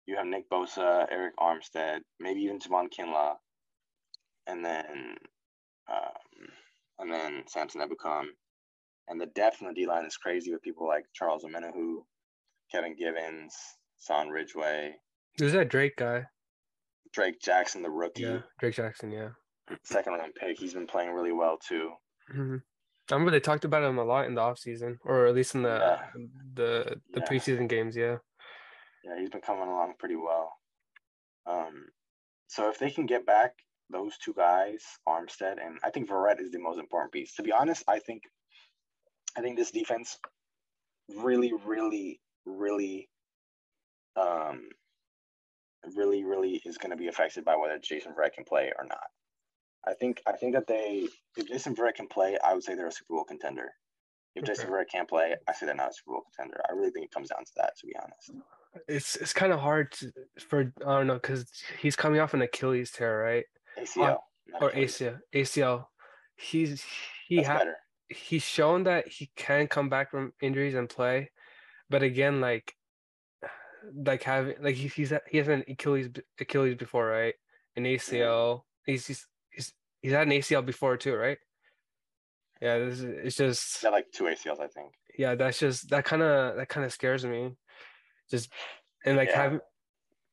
you 0.07 0.17
have 0.17 0.27
Nick 0.27 0.49
Bosa, 0.51 1.07
Arik 1.13 1.31
Armstead, 1.39 2.01
maybe 2.21 2.41
even 2.43 2.59
Javon 2.59 2.89
Kinlaw, 2.97 3.35
and 4.47 4.65
then 4.65 5.17
um, 5.91 6.26
and 6.99 7.11
then 7.11 7.45
Samson 7.47 7.81
Ebukam. 7.81 8.25
And 9.09 9.21
the 9.21 9.27
depth 9.27 9.61
in 9.61 9.69
the 9.69 9.75
D 9.75 9.87
line 9.87 10.05
is 10.05 10.17
crazy 10.17 10.51
with 10.53 10.63
people 10.63 10.87
like 10.89 11.05
Charles 11.15 11.45
Omenihu, 11.45 11.99
Kevin 12.73 12.97
Givens, 12.97 13.55
Son 13.99 14.29
Ridgeway, 14.31 14.95
Who's 15.39 15.53
that 15.53 15.69
Drake 15.69 15.97
guy? 15.97 16.25
Drake 17.13 17.41
Jackson, 17.41 17.83
the 17.83 17.91
rookie, 17.91 18.23
Yeah, 18.23 18.41
Drake 18.59 18.75
Jackson. 18.75 19.11
Yeah. 19.13 19.31
second 19.85 20.15
round 20.15 20.35
pick. 20.35 20.59
He's 20.59 20.75
been 20.75 20.87
playing 20.87 21.13
really 21.13 21.33
well 21.33 21.57
too. 21.59 21.93
hmm 22.31 22.57
I 23.09 23.15
remember 23.15 23.31
they 23.31 23.39
talked 23.41 23.65
about 23.65 23.85
him 23.85 23.99
a 23.99 24.05
lot 24.05 24.27
in 24.27 24.35
the 24.35 24.41
offseason, 24.41 24.97
or 25.05 25.27
at 25.27 25.35
least 25.35 25.55
in 25.55 25.63
the 25.63 25.69
Yeah. 25.79 26.11
the 26.55 27.01
the 27.13 27.21
Yeah. 27.21 27.27
preseason 27.27 27.69
games. 27.69 27.97
Yeah. 27.97 28.17
Yeah, 29.05 29.21
he's 29.21 29.31
been 29.31 29.41
coming 29.41 29.69
along 29.69 29.95
pretty 30.01 30.17
well. 30.17 30.53
Um, 31.47 31.91
so 32.49 32.69
if 32.71 32.79
they 32.81 32.91
can 32.91 33.07
get 33.07 33.25
back 33.25 33.53
those 33.91 34.19
two 34.19 34.35
guys, 34.35 34.83
Armstead 35.09 35.65
and 35.65 35.79
I 35.85 35.91
think 35.91 36.09
Verrett 36.09 36.41
is 36.41 36.51
the 36.51 36.59
most 36.59 36.79
important 36.79 37.13
piece. 37.13 37.35
To 37.35 37.43
be 37.43 37.53
honest, 37.53 37.85
I 37.89 37.99
think 37.99 38.23
I 39.37 39.41
think 39.41 39.57
this 39.57 39.71
defense 39.71 40.19
really, 41.15 41.53
really, 41.65 42.21
really, 42.45 43.09
um, 44.17 44.69
really, 45.95 46.25
really 46.25 46.61
is 46.65 46.79
going 46.79 46.91
to 46.91 46.97
be 46.97 47.09
affected 47.09 47.45
by 47.45 47.57
whether 47.57 47.79
Jason 47.79 48.13
Verrett 48.13 48.33
can 48.33 48.45
play 48.45 48.73
or 48.79 48.85
not. 48.85 49.07
I 49.87 49.95
think 49.95 50.21
I 50.27 50.33
think 50.33 50.55
that 50.55 50.67
they 50.67 51.09
if 51.37 51.47
Jason 51.47 51.75
Verrett 51.77 51.95
can 51.95 52.09
play, 52.09 52.37
I 52.45 52.55
would 52.55 52.65
say 52.65 52.75
they're 52.75 52.89
a 52.89 52.93
Super 52.93 53.15
Bowl 53.15 53.25
contender. 53.25 53.71
If 54.35 54.45
Jason 54.45 54.67
Okay. 54.67 54.73
Verrett 54.73 54.91
can't 54.91 55.09
play, 55.09 55.35
I 55.49 55.53
say 55.53 55.67
they're 55.67 55.75
not 55.75 55.91
a 55.91 55.95
Super 55.95 56.13
Bowl 56.13 56.25
contender. 56.35 56.61
I 56.69 56.73
really 56.73 56.91
think 56.91 57.07
it 57.07 57.13
comes 57.13 57.29
down 57.29 57.45
to 57.45 57.53
that, 57.57 57.73
to 57.79 57.87
be 57.87 57.95
honest. 57.97 58.43
It's 58.89 59.17
it's 59.17 59.33
kind 59.33 59.53
of 59.53 59.61
hard 59.61 59.93
to, 59.93 60.13
for 60.39 60.73
I 60.87 60.99
don't 60.99 61.07
know 61.07 61.15
because 61.15 61.47
he's 61.81 61.97
coming 61.97 62.21
off 62.21 62.35
an 62.35 62.43
Achilles 62.43 62.91
tear, 62.91 63.23
right? 63.23 63.45
ACL 63.79 64.19
not 64.49 64.63
Or 64.63 64.71
ACL. 64.73 65.21
ACL. 65.35 65.87
He's 66.37 66.85
he 67.29 67.43
had 67.43 67.69
he's 68.09 68.43
shown 68.43 68.85
that 68.85 69.09
he 69.09 69.31
can 69.37 69.67
come 69.69 69.89
back 69.89 70.11
from 70.11 70.33
injuries 70.41 70.75
and 70.75 70.89
play, 70.89 71.31
but 71.91 72.03
again, 72.03 72.41
like 72.41 72.75
like 73.95 74.23
having 74.23 74.57
like 74.61 74.75
he, 74.75 74.89
he's 74.89 75.13
he 75.31 75.39
has 75.39 75.49
an 75.49 75.65
Achilles 75.69 76.09
Achilles 76.41 76.77
before, 76.77 77.07
right? 77.07 77.35
An 77.77 77.85
ACL. 77.85 78.63
He's 78.85 79.07
he's 79.07 79.27
he's 79.51 79.73
he's 80.03 80.13
had 80.13 80.27
an 80.27 80.33
ACL 80.33 80.65
before 80.65 80.97
too, 80.97 81.15
right? 81.15 81.39
Yeah, 82.61 82.79
this 82.79 83.01
is 83.01 83.05
it's 83.05 83.37
just 83.37 83.81
He's 83.81 83.91
like 83.91 84.11
two 84.13 84.25
ACLs, 84.25 84.61
I 84.61 84.69
think. 84.69 84.93
yeah, 85.19 85.35
that's 85.35 85.59
just 85.59 85.91
that 85.91 86.05
kind 86.05 86.23
of 86.23 86.57
that 86.57 86.69
kind 86.69 86.85
of 86.87 86.93
scares 86.93 87.25
me. 87.25 87.53
Just 88.31 88.51
and 89.05 89.17
like 89.17 89.29
Yeah. 89.31 89.43
having 89.43 89.61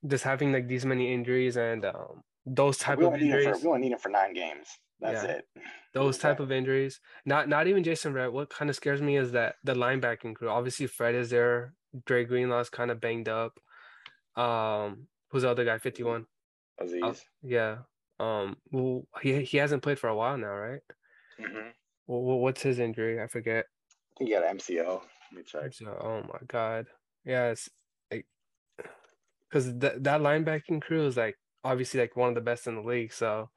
just 0.08 0.24
having 0.24 0.52
like 0.52 0.68
these 0.68 0.86
many 0.86 1.14
injuries 1.14 1.58
and 1.58 1.86
um 1.86 2.24
those 2.46 2.78
type 2.78 2.98
we 3.00 3.06
of 3.06 3.14
only 3.14 3.26
need 3.26 3.32
him 3.32 3.38
injuries, 3.40 3.60
for 3.62 3.68
we 3.68 3.74
only 3.76 3.82
need 3.88 3.94
him 3.94 4.00
for 4.00 4.10
nine 4.10 4.34
games. 4.34 4.68
That's 5.00 5.24
Yeah. 5.24 5.32
it. 5.32 5.48
those 5.94 6.18
type 6.18 6.40
of 6.40 6.52
injuries. 6.52 7.00
Not 7.26 7.48
not 7.50 7.68
even 7.68 7.84
Jason 7.84 8.14
Red. 8.14 8.28
What 8.30 8.50
kind 8.50 8.70
of 8.70 8.76
scares 8.76 9.02
me 9.02 9.18
is 9.18 9.32
that 9.34 9.56
the 9.64 9.74
linebacking 9.76 10.36
crew. 10.36 10.50
Obviously, 10.50 10.88
Fred 10.88 11.14
is 11.16 11.30
there. 11.30 11.74
Dre 12.06 12.26
Greenlaw's 12.26 12.70
kind 12.70 12.90
of 12.90 13.00
banged 13.00 13.30
up. 13.30 13.60
Um, 14.36 15.08
who's 15.30 15.44
the 15.44 15.50
other 15.50 15.66
guy? 15.66 15.78
Fifty 15.78 16.04
one. 16.04 16.26
Azeez. 16.82 17.22
Yeah. 17.44 17.80
Um. 18.20 18.58
Well, 18.72 19.08
he 19.22 19.44
he 19.44 19.58
hasn't 19.58 19.84
played 19.84 20.00
for 20.00 20.08
a 20.08 20.16
while 20.16 20.38
now, 20.38 20.56
right? 20.56 20.82
Mm-hmm. 21.40 21.70
Well, 22.08 22.40
what's 22.40 22.62
his 22.62 22.80
injury? 22.80 23.22
I 23.22 23.28
forget. 23.28 23.66
He 24.20 24.32
had 24.32 24.44
MCL. 24.44 25.02
Let 25.32 25.34
me 25.34 25.44
check. 25.44 25.72
Oh 25.88 26.22
my 26.24 26.40
god. 26.48 26.88
Yeah, 27.26 27.50
it's 27.52 27.70
like 28.12 28.26
because 29.50 29.78
that 29.80 30.04
that 30.04 30.22
linebacking 30.22 30.82
crew 30.82 31.06
is 31.06 31.18
like 31.18 31.38
obviously 31.64 32.00
like 32.00 32.16
one 32.16 32.30
of 32.30 32.36
the 32.36 32.42
best 32.42 32.68
in 32.68 32.76
the 32.76 32.82
league. 32.82 33.14
So 33.14 33.50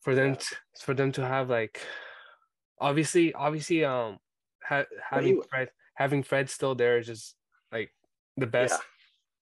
for 0.00 0.14
them 0.14 0.30
Yeah. 0.30 0.34
to, 0.34 0.56
for 0.80 0.94
them 0.94 1.12
to 1.12 1.26
have 1.26 1.48
like 1.50 1.80
obviously 2.80 3.32
obviously 3.34 3.84
um 3.84 4.18
ha- 4.62 4.84
having 5.10 5.36
you- 5.36 5.44
Fred 5.48 5.70
having 5.94 6.22
Fred 6.22 6.50
still 6.50 6.74
there 6.74 6.98
is 6.98 7.06
just 7.06 7.34
like 7.72 7.92
the 8.36 8.46
best 8.46 8.80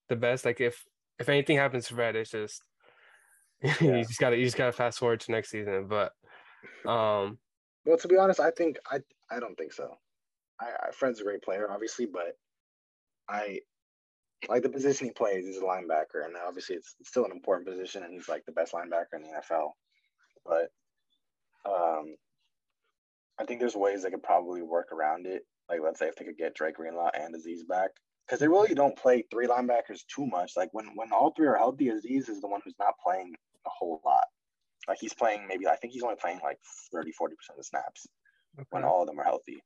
the 0.08 0.16
best. 0.16 0.44
Like 0.44 0.60
if 0.60 0.84
if 1.18 1.28
anything 1.28 1.56
happens 1.56 1.86
to 1.88 1.94
Fred, 1.94 2.16
it's 2.16 2.30
just 2.30 2.62
Yeah. 3.62 3.74
you 3.80 4.04
just 4.04 4.18
gotta 4.20 4.36
you 4.36 4.44
just 4.44 4.56
gotta 4.56 4.72
fast 4.72 4.98
forward 4.98 5.20
to 5.20 5.30
next 5.32 5.50
season. 5.50 5.86
But 5.88 6.12
um 6.84 7.38
Well, 7.84 7.96
to 7.98 8.08
be 8.08 8.16
honest, 8.16 8.40
I 8.40 8.50
think 8.50 8.78
I 8.90 9.00
I 9.30 9.40
don't 9.40 9.56
think 9.56 9.72
so. 9.72 9.96
I, 10.60 10.66
I 10.88 10.90
Fred's 10.92 11.20
a 11.20 11.24
great 11.24 11.42
player, 11.42 11.70
obviously, 11.70 12.06
but 12.06 12.36
I 13.28 13.60
like 14.48 14.62
the 14.62 14.68
position 14.68 15.06
he 15.06 15.12
plays. 15.12 15.46
He's 15.46 15.58
a 15.58 15.60
linebacker, 15.60 16.24
and 16.24 16.34
obviously 16.46 16.76
it's, 16.76 16.94
still 17.04 17.24
an 17.24 17.32
important 17.32 17.68
position, 17.68 18.02
and 18.02 18.12
he's 18.12 18.28
like 18.28 18.44
the 18.46 18.52
best 18.52 18.72
linebacker 18.72 19.14
in 19.14 19.22
the 19.22 19.28
NFL. 19.28 19.70
But 20.44 20.70
um, 21.64 22.16
I 23.38 23.44
think 23.44 23.60
there's 23.60 23.76
ways 23.76 24.02
they 24.02 24.10
could 24.10 24.22
probably 24.22 24.62
work 24.62 24.92
around 24.92 25.26
it. 25.26 25.42
Like 25.68 25.80
let's 25.82 25.98
say 25.98 26.08
if 26.08 26.16
they 26.16 26.24
could 26.24 26.36
get 26.36 26.54
Drake 26.54 26.76
Greenlaw 26.76 27.10
and 27.14 27.34
Azeez 27.34 27.66
back, 27.68 27.90
because 28.26 28.40
they 28.40 28.48
really 28.48 28.74
don't 28.74 28.96
play 28.96 29.24
three 29.30 29.46
linebackers 29.46 30.00
too 30.14 30.26
much. 30.26 30.52
Like 30.56 30.68
when 30.72 30.86
when 30.94 31.12
all 31.12 31.32
three 31.36 31.46
are 31.46 31.56
healthy, 31.56 31.86
Azeez 31.86 32.28
is 32.28 32.40
the 32.40 32.48
one 32.48 32.60
who's 32.64 32.78
not 32.78 32.94
playing 33.04 33.34
a 33.66 33.70
whole 33.70 34.00
lot. 34.04 34.24
Like 34.88 34.98
he's 35.00 35.14
playing 35.14 35.46
maybe 35.46 35.68
I 35.68 35.76
think 35.76 35.92
he's 35.92 36.02
only 36.02 36.16
playing 36.20 36.40
like 36.42 36.58
30, 36.92 37.12
40 37.12 37.36
percent 37.36 37.58
of 37.58 37.60
the 37.60 37.64
snaps 37.64 38.06
when 38.70 38.84
all 38.84 39.02
of 39.02 39.06
them 39.06 39.20
are 39.20 39.24
healthy. 39.24 39.62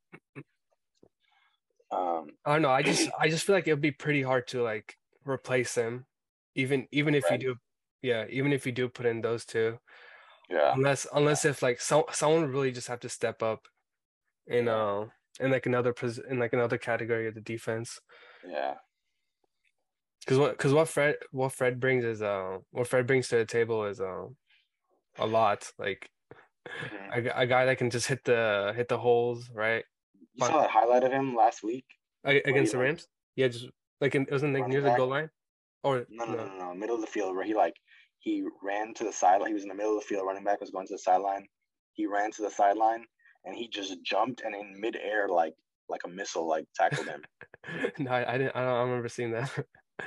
Um, 1.90 2.36
I 2.44 2.52
don't 2.54 2.62
know. 2.62 2.70
I 2.70 2.82
just 2.82 3.08
I 3.18 3.28
just 3.28 3.44
feel 3.44 3.54
like 3.54 3.66
it 3.68 3.72
would 3.72 3.80
be 3.80 3.92
pretty 3.92 4.22
hard 4.22 4.46
to 4.48 4.62
like 4.62 4.96
replace 5.24 5.74
them, 5.74 6.06
even 6.54 6.86
even 6.92 7.14
if 7.14 7.30
you 7.30 7.38
do, 7.38 7.56
yeah, 8.02 8.26
even 8.30 8.52
if 8.52 8.66
you 8.66 8.72
do 8.72 8.88
put 8.88 9.06
in 9.06 9.20
those 9.22 9.44
two, 9.44 9.78
yeah, 10.48 10.76
unless 10.76 11.06
unless 11.14 11.44
if 11.44 11.62
like 11.62 11.80
some 11.80 12.04
someone 12.12 12.50
really 12.50 12.72
just 12.72 12.88
have 12.88 13.00
to 13.00 13.08
step 13.10 13.42
up 13.42 13.68
in 14.46 14.68
uh 14.68 15.08
in 15.40 15.50
like 15.52 15.66
another 15.66 15.94
pos 15.94 16.18
in 16.18 16.38
like 16.40 16.54
another 16.54 16.78
category 16.78 17.28
of 17.28 17.34
the 17.34 17.40
defense. 17.42 18.00
yeah, 18.42 18.78
Because 20.20 20.38
what 20.38 20.52
because 20.52 20.72
what 20.72 20.88
Fred 20.88 21.16
what 21.30 21.52
Fred 21.52 21.78
brings 21.80 22.04
is 22.04 22.20
uh 22.22 22.58
what 22.70 22.88
Fred 22.88 23.06
brings 23.06 23.28
to 23.28 23.36
the 23.36 23.46
table 23.46 23.84
is 23.84 24.00
um 24.00 24.36
a 25.18 25.26
lot 25.26 25.72
like 25.78 26.10
Mhm. 26.80 27.14
a, 27.14 27.18
a 27.42 27.46
guy 27.46 27.64
that 27.66 27.78
can 27.78 27.90
just 27.90 28.06
hit 28.08 28.24
the 28.24 28.72
hit 28.76 28.88
the 28.88 28.98
holes 28.98 29.50
right 29.50 29.84
You 30.36 30.46
saw 30.46 30.64
a 30.64 30.68
highlight 30.68 31.04
of 31.04 31.12
him 31.12 31.34
last 31.34 31.62
week. 31.62 31.84
Against 32.24 32.72
the 32.72 32.78
like- 32.78 32.86
Rams. 32.86 33.08
Yeah, 33.36 33.48
just 33.48 33.66
like 34.00 34.14
in, 34.14 34.22
it 34.22 34.32
wasn't 34.32 34.54
like 34.54 34.68
near 34.68 34.80
the 34.80 34.94
goal 34.94 35.08
line, 35.08 35.30
or 35.82 36.06
No, 36.08 36.24
no, 36.24 36.34
no, 36.34 36.46
no, 36.46 36.58
no, 36.58 36.74
middle 36.74 36.94
of 36.94 37.02
the 37.02 37.06
field 37.06 37.36
where 37.36 37.44
he 37.44 37.54
like 37.54 37.74
he 38.18 38.44
ran 38.62 38.94
to 38.94 39.04
the 39.04 39.12
sideline. 39.12 39.48
He 39.48 39.54
was 39.54 39.62
in 39.62 39.68
the 39.68 39.74
middle 39.74 39.96
of 39.96 40.02
the 40.02 40.06
field. 40.06 40.26
Running 40.26 40.44
back 40.44 40.60
was 40.60 40.70
going 40.70 40.86
to 40.86 40.94
the 40.94 40.98
sideline. 40.98 41.46
He 41.92 42.06
ran 42.06 42.30
to 42.32 42.42
the 42.42 42.50
sideline 42.50 43.04
and 43.46 43.56
he 43.56 43.68
just 43.68 44.02
jumped 44.02 44.42
and 44.44 44.54
in 44.54 44.78
midair 44.80 45.28
like 45.28 45.54
like 45.88 46.00
a 46.04 46.08
missile 46.08 46.48
like 46.48 46.66
tackled 46.74 47.06
him. 47.06 47.22
no, 47.98 48.10
I, 48.10 48.34
I 48.34 48.38
didn't. 48.38 48.56
I 48.56 48.60
don't, 48.60 48.68
I 48.68 48.78
don't 48.80 48.88
remember 48.88 49.08
seeing 49.08 49.30
that. 49.32 49.50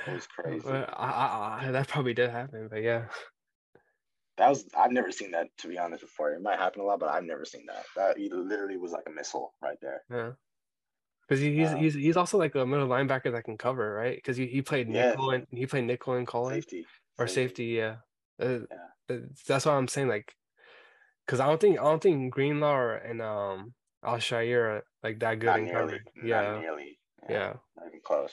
It 0.06 0.12
was 0.12 0.26
crazy. 0.38 0.68
I, 0.68 0.84
I, 0.84 1.60
I, 1.62 1.70
that 1.72 1.88
probably 1.88 2.14
did 2.14 2.30
happen, 2.30 2.68
but 2.70 2.82
yeah. 2.82 3.04
That 4.40 4.48
was 4.48 4.64
I've 4.74 4.90
never 4.90 5.12
seen 5.12 5.32
that 5.32 5.48
to 5.58 5.68
be 5.68 5.78
honest 5.78 6.00
before. 6.00 6.32
It 6.32 6.40
might 6.40 6.58
happen 6.58 6.80
a 6.80 6.84
lot, 6.84 6.98
but 6.98 7.10
I've 7.10 7.24
never 7.24 7.44
seen 7.44 7.66
that. 7.66 7.84
That 7.94 8.16
he 8.16 8.30
literally 8.30 8.78
was 8.78 8.90
like 8.90 9.04
a 9.06 9.10
missile 9.10 9.52
right 9.60 9.76
there. 9.82 10.02
Yeah. 10.10 10.30
Because 11.28 11.40
he, 11.40 11.54
he's 11.54 11.72
Um, 11.72 11.76
he's 11.78 11.94
he's 11.94 12.16
also 12.16 12.38
like 12.38 12.54
a 12.54 12.64
middle 12.64 12.88
linebacker 12.88 13.30
that 13.32 13.44
can 13.44 13.58
cover, 13.58 13.92
right? 13.94 14.16
Because 14.16 14.38
he, 14.38 14.46
he 14.46 14.62
played 14.62 14.88
Yeah. 14.88 15.10
nickel 15.10 15.30
and 15.32 15.46
he 15.50 15.66
played 15.66 15.84
nickel 15.84 16.14
in 16.14 16.24
college 16.24 16.64
Safety 16.64 16.86
or 17.18 17.26
safety, 17.28 17.64
yeah. 17.66 17.96
Uh, 18.40 18.60
Yeah. 18.70 19.14
uh, 19.14 19.18
That's 19.46 19.66
what 19.66 19.74
I'm 19.74 19.88
saying, 19.88 20.08
like, 20.08 20.34
because 21.26 21.38
I 21.38 21.46
don't 21.46 21.60
think 21.60 21.78
I 21.78 21.84
don't 21.84 22.02
think 22.02 22.32
Greenlaw 22.32 22.74
or, 22.74 22.94
and 22.96 23.20
um 23.20 23.74
Al-Shaair 24.02 24.62
are 24.70 24.84
like 25.02 25.20
that 25.20 25.38
good 25.38 25.46
Not 25.52 25.58
in 25.58 25.64
nearly. 25.66 25.80
coverage. 25.80 26.06
Yeah, 26.24 26.58
nearly. 26.60 26.98
yeah, 27.28 27.52
Not 27.76 27.88
even 27.88 28.00
close. 28.02 28.32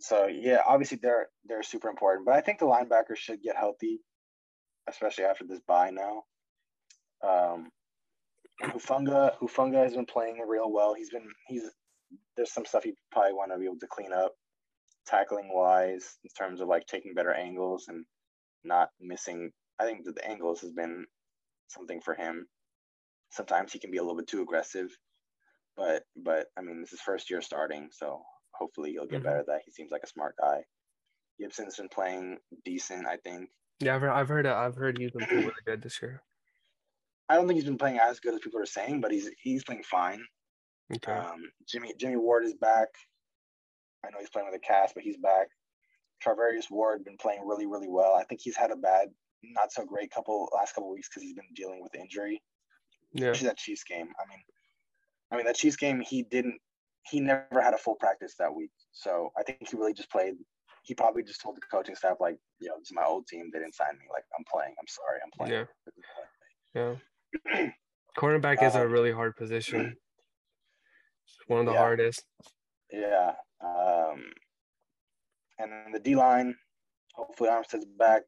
So 0.00 0.26
yeah, 0.26 0.60
obviously 0.66 0.98
they're 1.02 1.28
they're 1.44 1.62
super 1.62 1.88
important, 1.88 2.26
but 2.26 2.34
I 2.34 2.40
think 2.40 2.58
the 2.58 2.66
linebackers 2.66 3.16
should 3.16 3.42
get 3.42 3.56
healthy, 3.56 4.00
especially 4.88 5.24
after 5.24 5.44
this 5.46 5.60
bye 5.66 5.90
now. 5.90 6.22
Um, 7.22 7.68
Hufanga 8.62 9.36
Hufanga 9.38 9.82
has 9.84 9.94
been 9.94 10.06
playing 10.06 10.38
real 10.46 10.72
well. 10.72 10.94
He's 10.94 11.10
been 11.10 11.28
he's 11.48 11.64
there's 12.36 12.52
some 12.52 12.64
stuff 12.64 12.84
he 12.84 12.94
probably 13.12 13.34
want 13.34 13.52
to 13.52 13.58
be 13.58 13.66
able 13.66 13.78
to 13.78 13.86
clean 13.90 14.12
up, 14.12 14.32
tackling 15.06 15.50
wise 15.52 16.16
in 16.24 16.30
terms 16.38 16.60
of 16.60 16.68
like 16.68 16.86
taking 16.86 17.14
better 17.14 17.32
angles 17.32 17.86
and 17.88 18.04
not 18.64 18.90
missing. 19.00 19.50
I 19.78 19.84
think 19.84 20.04
that 20.04 20.14
the 20.14 20.28
angles 20.28 20.60
has 20.62 20.72
been 20.72 21.06
something 21.68 22.00
for 22.00 22.14
him. 22.14 22.46
Sometimes 23.30 23.72
he 23.72 23.78
can 23.78 23.90
be 23.90 23.98
a 23.98 24.02
little 24.02 24.16
bit 24.16 24.28
too 24.28 24.42
aggressive, 24.42 24.88
but 25.76 26.04
but 26.16 26.46
I 26.58 26.62
mean 26.62 26.80
this 26.80 26.92
is 26.94 27.00
first 27.00 27.30
year 27.30 27.42
starting, 27.42 27.88
so 27.92 28.22
hopefully 28.60 28.92
he'll 28.92 29.06
get 29.06 29.20
Mhm. 29.20 29.24
better 29.24 29.38
at 29.38 29.46
that. 29.46 29.62
He 29.64 29.72
seems 29.72 29.90
like 29.90 30.02
a 30.04 30.06
smart 30.06 30.36
guy. 30.36 30.64
Gipson's 31.38 31.76
been 31.76 31.88
playing 31.88 32.38
decent, 32.64 33.06
I 33.06 33.16
think. 33.16 33.50
yeah. 33.80 33.94
I've 33.94 34.02
heard 34.02 34.10
I've 34.10 34.28
heard 34.28 34.46
I've 34.46 34.76
heard 34.76 34.98
he's 34.98 35.10
been 35.10 35.26
really 35.28 35.52
good 35.64 35.82
this 35.82 36.00
year. 36.02 36.22
I 37.28 37.36
don't 37.36 37.46
think 37.46 37.56
he's 37.56 37.64
been 37.64 37.78
playing 37.78 37.98
as 37.98 38.20
good 38.20 38.34
as 38.34 38.40
people 38.40 38.60
are 38.60 38.66
saying, 38.66 39.00
but 39.00 39.10
he's 39.10 39.28
he's 39.40 39.64
playing 39.64 39.82
fine. 39.84 40.24
Okay, 40.94 41.12
Um, 41.12 41.50
Jimmy 41.66 41.94
Jimmy 41.94 42.16
Ward 42.16 42.44
is 42.44 42.54
back. 42.54 42.88
I 44.04 44.10
know 44.10 44.18
he's 44.18 44.30
playing 44.30 44.48
with 44.50 44.56
a 44.56 44.66
cast, 44.66 44.94
but 44.94 45.02
he's 45.04 45.16
back. 45.16 45.48
Travarius 46.24 46.70
Ward 46.70 47.04
been 47.04 47.16
playing 47.16 47.46
really 47.46 47.66
really 47.66 47.88
well. 47.88 48.14
I 48.14 48.24
think 48.24 48.40
he's 48.42 48.56
had 48.56 48.70
a 48.70 48.76
bad, 48.76 49.14
not 49.42 49.72
so 49.72 49.84
great 49.86 50.10
couple 50.10 50.50
last 50.52 50.74
couple 50.74 50.90
weeks 50.90 51.08
because 51.08 51.22
he's 51.22 51.34
been 51.34 51.52
dealing 51.54 51.80
with 51.80 51.94
injury, 51.94 52.42
yeah, 53.12 53.28
especially 53.30 53.48
that 53.48 53.56
Chiefs 53.58 53.84
game. 53.84 54.12
I 54.20 54.26
mean, 54.28 54.42
I 55.30 55.36
mean 55.36 55.46
that 55.46 55.56
Chiefs 55.56 55.76
game 55.76 56.00
he 56.00 56.22
didn't 56.24 56.60
he 57.08 57.20
never 57.20 57.60
had 57.62 57.74
a 57.74 57.78
full 57.78 57.94
practice 57.96 58.34
that 58.38 58.54
week, 58.54 58.70
so 58.92 59.30
I 59.38 59.42
think 59.42 59.68
he 59.70 59.76
really 59.76 59.94
just 59.94 60.10
played. 60.10 60.34
He 60.82 60.94
probably 60.94 61.22
just 61.22 61.40
told 61.42 61.56
the 61.56 61.60
coaching 61.70 61.94
staff 61.94 62.16
like, 62.20 62.36
you 62.58 62.68
know, 62.68 62.74
this 62.78 62.88
is 62.88 62.94
my 62.94 63.04
old 63.04 63.26
team. 63.26 63.50
They 63.52 63.58
didn't 63.58 63.74
sign 63.74 63.92
me. 63.98 64.06
Like 64.12 64.24
I'm 64.38 64.44
playing. 64.50 64.74
I'm 64.80 64.86
sorry. 64.88 65.18
I'm 65.24 65.30
playing. 65.36 65.66
yeah, 66.74 66.96
yeah. 67.54 67.68
Cornerback 68.18 68.62
is 68.62 68.74
a 68.74 68.82
Um, 68.84 68.90
really 68.92 69.12
hard 69.12 69.36
position. 69.36 69.96
It's 71.32 71.48
one 71.48 71.60
of 71.60 71.66
the 71.66 71.72
yeah. 71.72 71.78
hardest. 71.78 72.24
Yeah. 72.92 73.32
Um, 73.64 74.24
and 75.60 75.70
then 75.70 75.92
the 75.92 76.00
D 76.00 76.16
line, 76.16 76.56
hopefully 77.14 77.50
Armstead's 77.50 77.84
back. 77.98 78.22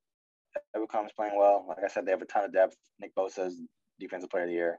Ebukam's 0.77 1.13
playing 1.17 1.37
well. 1.37 1.65
Like 1.69 1.79
I 1.85 1.89
said, 1.89 2.07
they 2.07 2.13
have 2.13 2.23
a 2.23 2.27
ton 2.27 2.45
of 2.45 2.53
depth. 2.53 2.77
Nick 3.01 3.13
Bosa's 3.17 3.61
defensive 3.99 4.31
player 4.31 4.45
of 4.45 4.51
the 4.51 4.55
year. 4.55 4.79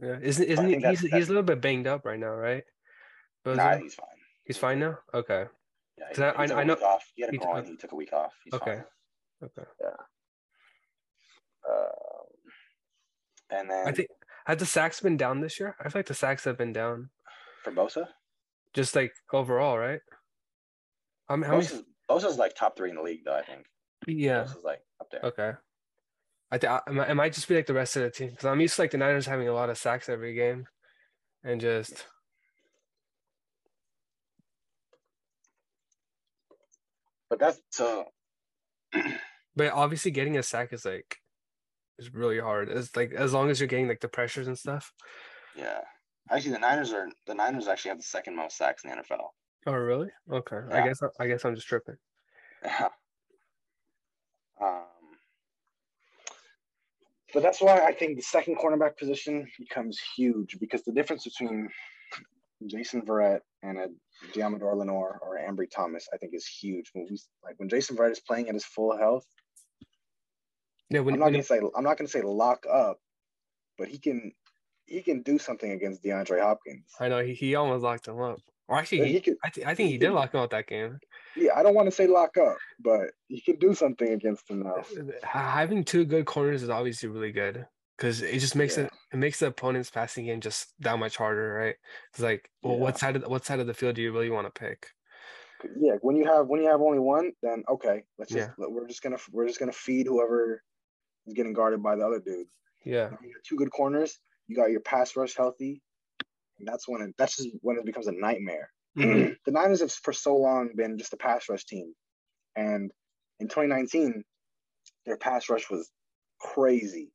Yeah, 0.00 0.18
isn't 0.22 0.44
isn't 0.44 0.68
he? 0.68 0.74
that's- 0.76 0.90
He's 0.92 1.00
he's 1.00 1.10
that's- 1.10 1.26
a 1.26 1.30
little 1.30 1.42
bit 1.42 1.60
banged 1.60 1.88
up 1.88 2.04
right 2.04 2.20
now, 2.20 2.28
right? 2.34 2.62
Bosa? 3.44 3.56
Nah, 3.56 3.76
he's 3.78 3.94
fine. 3.94 4.06
he's 4.44 4.56
fine 4.58 4.78
now. 4.80 4.98
Okay, 5.14 5.46
Yeah, 5.98 6.04
he, 6.14 6.22
I- 6.22 6.26
he 6.32 6.38
I- 6.42 6.46
took 6.46 6.56
I 6.56 6.62
a 6.62 6.64
know- 6.64 6.74
week 6.74 6.82
off. 6.82 7.12
He 7.14 7.22
had 7.22 7.28
a 7.28 7.32
he 7.32 7.38
took- 7.38 7.46
groin. 7.48 7.64
He 7.64 7.76
took 7.76 7.92
a 7.92 7.96
week 7.96 8.12
off. 8.12 8.34
He's 8.44 8.54
okay, 8.54 8.76
fine. 9.40 9.50
okay. 9.58 9.68
Yeah. 9.80 9.96
Um, 11.68 12.40
and 13.50 13.70
then 13.70 13.88
I 13.88 13.92
think 13.92 14.08
have 14.46 14.58
the 14.58 14.66
sacks 14.66 15.00
been 15.00 15.16
down 15.16 15.40
this 15.40 15.60
year? 15.60 15.76
I 15.80 15.84
feel 15.88 16.00
like 16.00 16.06
the 16.06 16.14
sacks 16.14 16.44
have 16.44 16.56
been 16.58 16.72
down, 16.72 17.10
for 17.62 17.72
Bosa, 17.72 18.08
just 18.74 18.96
like 18.96 19.12
overall, 19.32 19.78
right? 19.78 20.00
I 21.28 21.36
mean, 21.36 21.44
how 21.44 21.52
many? 21.56 21.66
Bosa's, 21.66 21.82
Bosa's 22.08 22.38
like 22.38 22.54
top 22.54 22.76
three 22.76 22.90
in 22.90 22.96
the 22.96 23.02
league, 23.02 23.24
though. 23.24 23.34
I 23.36 23.42
think. 23.42 23.66
Yeah. 24.06 24.44
Bosa's 24.44 24.64
like 24.64 24.80
up 25.00 25.10
there. 25.10 25.20
Okay. 25.24 25.52
I 26.52 26.58
think 26.58 26.72
it 26.88 26.92
might, 26.92 27.10
it 27.10 27.14
might 27.14 27.32
just 27.32 27.46
be 27.46 27.54
like 27.54 27.66
the 27.66 27.74
rest 27.74 27.94
of 27.96 28.02
the 28.02 28.10
team 28.10 28.30
because 28.30 28.46
I'm 28.46 28.60
used 28.60 28.74
to 28.76 28.82
like 28.82 28.90
the 28.90 28.98
Niners 28.98 29.26
having 29.26 29.46
a 29.48 29.52
lot 29.54 29.70
of 29.70 29.78
sacks 29.78 30.08
every 30.08 30.34
game, 30.34 30.66
and 31.44 31.60
just 31.60 32.06
But 37.30 37.38
that's 37.38 37.60
so. 37.70 38.04
but 39.56 39.72
obviously 39.72 40.10
getting 40.10 40.36
a 40.36 40.42
sack 40.42 40.72
is 40.72 40.84
like 40.84 41.16
is 41.98 42.12
really 42.12 42.40
hard. 42.40 42.68
It's 42.68 42.94
like 42.96 43.12
as 43.12 43.32
long 43.32 43.48
as 43.48 43.60
you're 43.60 43.68
getting 43.68 43.88
like 43.88 44.00
the 44.00 44.08
pressures 44.08 44.48
and 44.48 44.58
stuff. 44.58 44.92
Yeah. 45.56 45.80
Actually, 46.30 46.52
the 46.52 46.58
Niners 46.58 46.92
are 46.92 47.08
the 47.26 47.34
Niners 47.34 47.68
actually 47.68 47.90
have 47.90 47.98
the 47.98 48.04
second 48.04 48.36
most 48.36 48.56
sacks 48.56 48.84
in 48.84 48.90
the 48.90 48.96
NFL. 48.96 49.28
Oh 49.66 49.72
really? 49.72 50.08
Okay. 50.30 50.60
I 50.70 50.86
guess 50.86 51.00
I 51.18 51.26
guess 51.26 51.44
I'm 51.44 51.54
just 51.54 51.68
tripping. 51.68 51.96
Yeah. 52.64 52.88
Um, 54.60 54.82
but 57.32 57.42
that's 57.42 57.60
why 57.60 57.80
I 57.80 57.92
think 57.92 58.16
the 58.16 58.22
second 58.22 58.58
cornerback 58.58 58.98
position 58.98 59.46
becomes 59.58 59.98
huge 60.16 60.58
because 60.60 60.82
the 60.82 60.92
difference 60.92 61.24
between 61.24 61.68
Jason 62.66 63.02
Verrett 63.02 63.40
and 63.62 63.78
a 63.78 63.86
Deommodore 64.32 64.76
Lenoir 64.76 65.18
or 65.22 65.38
Ambry 65.38 65.70
Thomas, 65.70 66.08
I 66.12 66.16
think, 66.16 66.34
is 66.34 66.46
huge. 66.46 66.90
When 66.92 67.06
we 67.10 67.18
like 67.44 67.54
when 67.58 67.68
Jason 67.68 67.96
Verrett 67.96 68.12
is 68.12 68.20
playing 68.20 68.48
at 68.48 68.54
his 68.54 68.64
full 68.64 68.96
health, 68.96 69.24
Yeah. 70.90 71.00
When, 71.00 71.14
I'm 71.14 71.20
not 71.20 71.26
when 71.26 71.32
gonna 71.34 71.42
say 71.44 71.60
I'm 71.76 71.84
not 71.84 71.96
gonna 71.96 72.08
say 72.08 72.22
lock 72.22 72.66
up, 72.70 72.98
but 73.78 73.88
he 73.88 73.98
can 73.98 74.32
he 74.86 75.02
can 75.02 75.22
do 75.22 75.38
something 75.38 75.70
against 75.70 76.02
DeAndre 76.02 76.40
Hopkins. 76.42 76.84
I 76.98 77.08
know 77.08 77.22
he, 77.24 77.32
he 77.34 77.54
almost 77.54 77.82
locked 77.84 78.08
him 78.08 78.20
up. 78.20 78.38
Or 78.68 78.76
actually, 78.76 79.06
he, 79.06 79.12
he 79.14 79.20
could- 79.20 79.36
I, 79.44 79.48
th- 79.50 79.66
I 79.66 79.74
think 79.74 79.90
he 79.90 79.98
did 79.98 80.10
lock 80.12 80.32
him 80.34 80.40
up 80.40 80.50
that 80.50 80.66
game. 80.68 80.98
Yeah, 81.36 81.52
I 81.56 81.62
don't 81.62 81.74
want 81.74 81.86
to 81.86 81.92
say 81.92 82.06
lock 82.06 82.36
up, 82.36 82.56
but 82.80 83.10
he 83.28 83.40
can 83.40 83.56
do 83.56 83.72
something 83.74 84.12
against 84.12 84.48
him 84.50 84.62
now. 84.64 84.76
Uh, 84.76 85.12
having 85.22 85.84
two 85.84 86.04
good 86.04 86.26
corners 86.26 86.62
is 86.62 86.68
obviously 86.70 87.08
really 87.08 87.32
good 87.32 87.66
because 88.00 88.22
it 88.22 88.38
just 88.38 88.56
makes 88.56 88.78
Yeah. 88.78 88.84
it 88.84 88.92
it 89.12 89.18
makes 89.18 89.40
the 89.40 89.46
opponent's 89.48 89.90
passing 89.90 90.24
game 90.24 90.40
just 90.40 90.72
that 90.80 90.98
much 90.98 91.16
harder, 91.16 91.52
right? 91.52 91.76
It's 92.10 92.20
like, 92.20 92.50
well, 92.62 92.74
Yeah. 92.76 92.80
what 92.80 92.98
side 92.98 93.16
of 93.16 93.22
the, 93.22 93.28
what 93.28 93.44
side 93.44 93.60
of 93.60 93.66
the 93.66 93.74
field 93.74 93.96
do 93.96 94.02
you 94.02 94.10
really 94.12 94.30
want 94.30 94.52
to 94.52 94.58
pick? 94.58 94.88
yeah 95.78 95.96
when 96.00 96.16
you 96.16 96.24
have 96.24 96.46
when 96.46 96.62
you 96.62 96.68
have 96.70 96.80
only 96.80 96.98
one 96.98 97.32
then 97.42 97.62
okay 97.68 98.02
let's 98.18 98.32
just 98.32 98.48
we're 98.56 98.86
just 98.86 99.02
gonna 99.02 99.18
we're 99.30 99.46
just 99.46 99.60
gonna 99.60 99.70
feed 99.70 100.06
whoever 100.06 100.62
is 101.26 101.34
getting 101.34 101.52
guarded 101.52 101.82
by 101.82 101.94
the 101.94 102.02
other 102.02 102.18
dude 102.18 102.46
Yeah, 102.82 103.10
you 103.20 103.34
got 103.34 103.44
two 103.44 103.56
good 103.56 103.70
corners 103.70 104.18
you 104.48 104.56
got 104.56 104.70
your 104.70 104.80
pass 104.80 105.14
rush 105.16 105.36
healthy 105.36 105.82
and 106.58 106.66
that's 106.66 106.88
when 106.88 107.02
it 107.02 107.14
that's 107.18 107.36
just 107.36 107.50
when 107.60 107.76
it 107.76 107.84
becomes 107.84 108.06
a 108.06 108.12
nightmare 108.12 108.72
Mhm. 108.96 109.36
the 109.44 109.52
niners 109.52 109.80
have 109.80 109.92
for 109.92 110.14
so 110.14 110.34
long 110.34 110.70
been 110.74 110.96
just 110.96 111.12
a 111.12 111.18
pass 111.18 111.46
rush 111.50 111.66
team 111.66 111.92
and 112.56 112.90
in 113.38 113.46
2019 113.48 114.24
their 115.04 115.18
pass 115.18 115.50
rush 115.50 115.68
was 115.68 115.90
crazy 116.40 117.12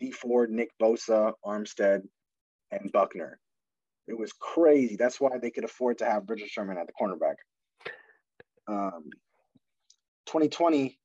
Dee 0.00 0.10
Ford 0.10 0.50
nick 0.50 0.70
bosa 0.80 1.32
armstead 1.44 2.02
and 2.70 2.92
buckner 2.92 3.38
it 4.06 4.18
was 4.18 4.32
crazy 4.32 4.96
that's 4.96 5.20
why 5.20 5.38
they 5.38 5.50
could 5.50 5.64
afford 5.64 5.98
to 5.98 6.04
have 6.04 6.28
richard 6.28 6.48
sherman 6.48 6.78
at 6.78 6.86
the 6.86 6.92
cornerback 7.00 7.36
um, 8.66 9.04
2020 10.26 10.98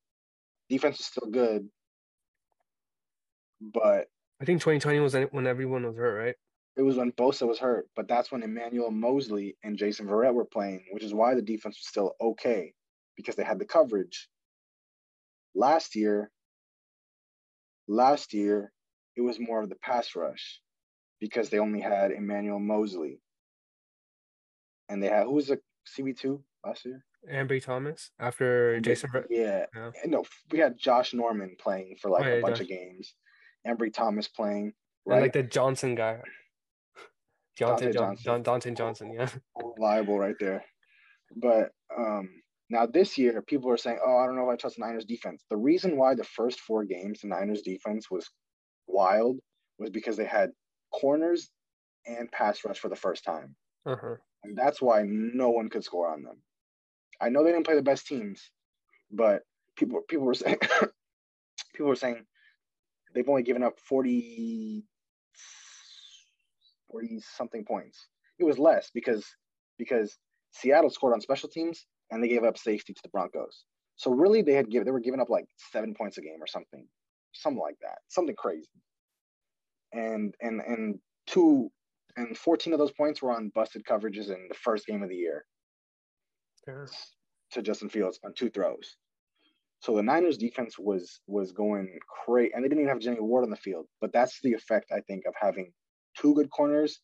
defense 0.69 0.97
was 0.99 1.05
still 1.05 1.29
good, 1.29 1.67
but 3.59 4.07
I 4.41 4.45
think 4.45 4.61
2020 4.61 4.99
was 4.99 5.15
when 5.31 5.47
everyone 5.47 5.85
was 5.85 5.97
hurt, 5.97 6.17
right? 6.17 6.35
it 6.77 6.83
was 6.83 6.95
when 6.95 7.11
Bosa 7.11 7.45
was 7.45 7.59
hurt. 7.59 7.87
But 7.93 8.07
that's 8.07 8.31
when 8.31 8.41
Emmanuel 8.41 8.89
Moseley 8.89 9.57
and 9.63 9.77
Jason 9.77 10.07
Verrett 10.07 10.33
were 10.33 10.45
playing, 10.45 10.85
which 10.91 11.03
is 11.03 11.13
why 11.13 11.35
the 11.35 11.41
defense 11.41 11.77
was 11.77 11.87
still 11.87 12.13
okay 12.21 12.73
because 13.17 13.35
they 13.35 13.43
had 13.43 13.59
the 13.59 13.65
coverage. 13.65 14.29
Last 15.53 15.93
year, 15.95 16.31
last 17.89 18.33
year 18.33 18.71
it 19.19 19.23
was 19.23 19.37
more 19.39 19.61
of 19.61 19.69
the 19.69 19.75
pass 19.75 20.15
rush 20.15 20.61
because 21.19 21.49
they 21.49 21.59
only 21.59 21.81
had 21.81 22.11
Emmanuel 22.11 22.59
Moseley, 22.59 23.19
and 24.87 25.03
they 25.03 25.07
had 25.09 25.25
who 25.25 25.33
was 25.33 25.47
the 25.47 25.59
CB 25.93 26.17
two 26.17 26.41
last 26.65 26.85
year? 26.85 27.03
Ambry 27.29 27.61
Thomas 27.61 28.11
after 28.17 28.79
Jason. 28.79 29.09
Yeah. 29.29 29.65
Yeah. 29.75 29.91
No, 30.05 30.23
we 30.51 30.59
had 30.59 30.77
Josh 30.77 31.13
Norman 31.13 31.57
playing 31.59 31.97
for 32.01 32.09
like 32.09 32.23
Oh, 32.25 32.27
yeah, 32.29 32.35
a 32.35 32.41
bunch 32.41 32.55
Josh. 32.55 32.61
of 32.61 32.69
games. 32.69 33.13
Ambry 33.67 33.93
Thomas 33.93 34.29
playing, 34.29 34.71
and 35.05 35.19
like 35.21 35.33
the 35.33 35.43
Johnson 35.43 35.95
guy, 35.95 36.21
Dante 37.57 37.87
Deontay 37.87 37.93
John, 37.93 38.15
Johnson. 38.15 38.43
Dante 38.43 38.71
Johnson. 38.73 39.13
Yeah, 39.13 39.29
reliable 39.61 40.17
right 40.17 40.37
there. 40.39 40.63
But 41.35 41.71
um 41.97 42.29
now 42.69 42.85
this 42.85 43.17
year, 43.17 43.41
people 43.41 43.69
are 43.69 43.77
saying, 43.77 43.99
"Oh, 44.05 44.17
I 44.17 44.25
don't 44.25 44.37
know 44.37 44.49
if 44.49 44.53
I 44.53 44.55
trust 44.55 44.77
the 44.77 44.85
Niners 44.85 45.03
defense." 45.03 45.43
The 45.49 45.57
reason 45.57 45.97
why 45.97 46.15
the 46.15 46.23
first 46.23 46.61
four 46.61 46.85
games 46.85 47.19
the 47.19 47.27
Niners 47.27 47.63
defense 47.63 48.09
was 48.09 48.29
wild 48.89 49.39
was 49.77 49.89
because 49.89 50.17
they 50.17 50.25
had 50.25 50.51
corners 50.91 51.49
and 52.05 52.31
pass 52.31 52.63
rush 52.65 52.79
for 52.79 52.89
the 52.89 52.95
first 52.95 53.23
time, 53.23 53.55
uh-huh. 53.85 54.15
and 54.43 54.57
that's 54.57 54.81
why 54.81 55.03
no 55.05 55.49
one 55.49 55.69
could 55.69 55.83
score 55.83 56.11
on 56.11 56.23
them. 56.23 56.37
I 57.21 57.29
know 57.29 57.43
they 57.43 57.51
didn't 57.51 57.65
play 57.65 57.75
the 57.75 57.81
best 57.81 58.07
teams, 58.07 58.49
but 59.11 59.43
people 59.75 60.01
people 60.07 60.25
were 60.25 60.33
saying 60.33 60.57
people 61.73 61.87
were 61.87 61.95
saying 61.95 62.25
they've 63.13 63.29
only 63.29 63.43
given 63.43 63.63
up 63.63 63.79
40 63.79 64.85
40 66.91 67.19
something 67.19 67.65
points. 67.65 68.07
It 68.39 68.43
was 68.43 68.59
less 68.59 68.89
because 68.93 69.25
because 69.77 70.17
Seattle 70.51 70.89
scored 70.89 71.13
on 71.13 71.21
special 71.21 71.49
teams 71.49 71.85
and 72.11 72.23
they 72.23 72.27
gave 72.27 72.43
up 72.43 72.57
safety 72.57 72.93
to 72.93 73.01
the 73.03 73.09
Broncos. 73.09 73.65
So 73.95 74.11
really 74.11 74.41
they 74.41 74.53
had 74.53 74.69
given 74.69 74.85
they 74.85 74.91
were 74.91 74.99
giving 74.99 75.19
up 75.19 75.29
like 75.29 75.45
7 75.71 75.93
points 75.93 76.17
a 76.17 76.21
game 76.21 76.41
or 76.41 76.47
something. 76.47 76.87
Something 77.33 77.61
like 77.61 77.77
that. 77.81 77.99
Something 78.07 78.35
crazy. 78.35 78.67
And 79.93 80.33
and 80.41 80.61
and 80.61 80.99
two 81.27 81.71
and 82.15 82.37
14 82.37 82.73
of 82.73 82.79
those 82.79 82.91
points 82.91 83.21
were 83.21 83.31
on 83.31 83.51
busted 83.55 83.83
coverages 83.85 84.29
in 84.29 84.47
the 84.49 84.55
first 84.55 84.85
game 84.85 85.03
of 85.03 85.09
the 85.09 85.15
year. 85.15 85.45
Yeah. 86.67 86.85
To 87.53 87.61
Justin 87.61 87.89
Fields 87.89 88.19
on 88.23 88.33
two 88.33 88.49
throws. 88.49 88.97
So 89.81 89.95
the 89.95 90.03
Niners 90.03 90.37
defense 90.37 90.77
was 90.77 91.21
was 91.27 91.51
going 91.51 91.97
crazy, 92.25 92.51
and 92.53 92.63
they 92.63 92.67
didn't 92.67 92.81
even 92.81 92.93
have 92.93 92.99
Jimmy 92.99 93.21
Ward 93.21 93.45
on 93.45 93.49
the 93.49 93.55
field. 93.55 93.85
But 94.01 94.11
that's 94.11 94.39
the 94.41 94.53
effect 94.53 94.91
I 94.91 94.99
think 95.01 95.23
of 95.25 95.33
having 95.39 95.71
two 96.17 96.35
good 96.35 96.49
corners 96.49 96.99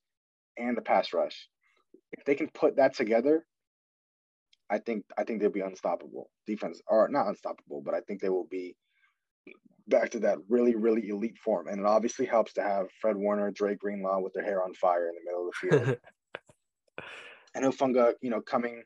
and 0.57 0.75
the 0.75 0.81
pass 0.81 1.13
rush. 1.13 1.47
If 2.11 2.25
they 2.25 2.35
can 2.35 2.49
put 2.49 2.75
that 2.75 2.93
together, 2.93 3.45
I 4.69 4.79
think 4.79 5.05
I 5.17 5.23
think 5.23 5.39
they'll 5.39 5.49
be 5.49 5.61
unstoppable. 5.61 6.29
Defense 6.45 6.81
are 6.89 7.07
not 7.07 7.27
unstoppable, 7.27 7.81
but 7.83 7.93
I 7.93 8.01
think 8.01 8.21
they 8.21 8.29
will 8.29 8.47
be 8.49 8.75
back 9.87 10.09
to 10.11 10.19
that 10.19 10.37
really 10.49 10.75
really 10.75 11.09
elite 11.09 11.37
form. 11.37 11.67
And 11.67 11.79
it 11.79 11.85
obviously 11.85 12.25
helps 12.25 12.53
to 12.53 12.63
have 12.63 12.87
Fred 13.01 13.15
Warner, 13.15 13.51
Dre 13.51 13.75
Greenlaw 13.75 14.19
with 14.19 14.33
their 14.33 14.43
hair 14.43 14.63
on 14.63 14.73
fire 14.73 15.09
in 15.09 15.15
the 15.15 15.25
middle 15.25 15.47
of 15.47 15.53
the 15.53 15.85
field, 15.85 15.97
and 17.55 17.65
Hufanga, 17.65 18.13
you 18.21 18.29
know, 18.29 18.41
coming, 18.41 18.83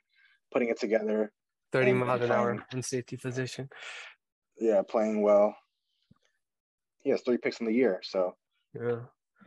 putting 0.52 0.70
it 0.70 0.80
together 0.80 1.32
30 1.72 1.94
miles 1.94 2.22
an 2.22 2.32
hour 2.32 2.66
in 2.74 2.82
safety 2.82 3.18
position. 3.18 3.70
Yeah, 4.60 4.82
playing 4.88 5.22
well. 5.22 5.56
He 7.02 7.12
has 7.12 7.22
three 7.22 7.38
picks 7.38 7.60
in 7.60 7.66
the 7.66 7.74
year, 7.74 8.02
so 8.04 8.36
yeah. 8.74 8.98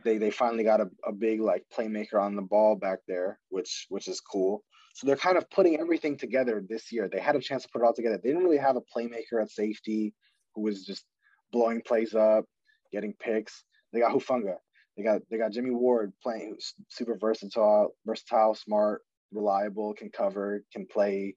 They 0.03 0.17
they 0.17 0.31
finally 0.31 0.63
got 0.63 0.81
a, 0.81 0.89
a 1.07 1.13
big 1.13 1.39
like 1.39 1.63
playmaker 1.75 2.21
on 2.21 2.35
the 2.35 2.41
ball 2.41 2.75
back 2.75 2.99
there, 3.07 3.39
which 3.49 3.85
which 3.89 4.07
is 4.07 4.19
cool. 4.19 4.63
So 4.95 5.07
they're 5.07 5.15
kind 5.15 5.37
of 5.37 5.49
putting 5.49 5.79
everything 5.79 6.17
together 6.17 6.63
this 6.67 6.91
year. 6.91 7.09
They 7.09 7.19
had 7.19 7.35
a 7.35 7.39
chance 7.39 7.63
to 7.63 7.69
put 7.71 7.81
it 7.81 7.85
all 7.85 7.93
together. 7.93 8.19
They 8.21 8.29
didn't 8.29 8.43
really 8.43 8.57
have 8.57 8.75
a 8.75 8.81
playmaker 8.81 9.41
at 9.41 9.49
safety 9.49 10.13
who 10.53 10.61
was 10.61 10.85
just 10.85 11.05
blowing 11.53 11.81
plays 11.85 12.13
up, 12.13 12.43
getting 12.91 13.13
picks. 13.13 13.63
They 13.93 14.01
got 14.01 14.11
Hufanga. 14.11 14.55
They 14.97 15.03
got 15.03 15.21
they 15.31 15.37
got 15.37 15.51
Jimmy 15.51 15.71
Ward 15.71 16.11
playing 16.21 16.57
super 16.89 17.17
versatile, 17.17 17.95
versatile, 18.05 18.55
smart, 18.55 19.01
reliable, 19.31 19.93
can 19.93 20.09
cover, 20.09 20.63
can 20.73 20.85
play 20.85 21.35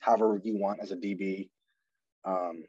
however 0.00 0.40
you 0.42 0.58
want 0.58 0.80
as 0.82 0.90
a 0.90 0.96
DB. 0.96 1.48
Um, 2.24 2.64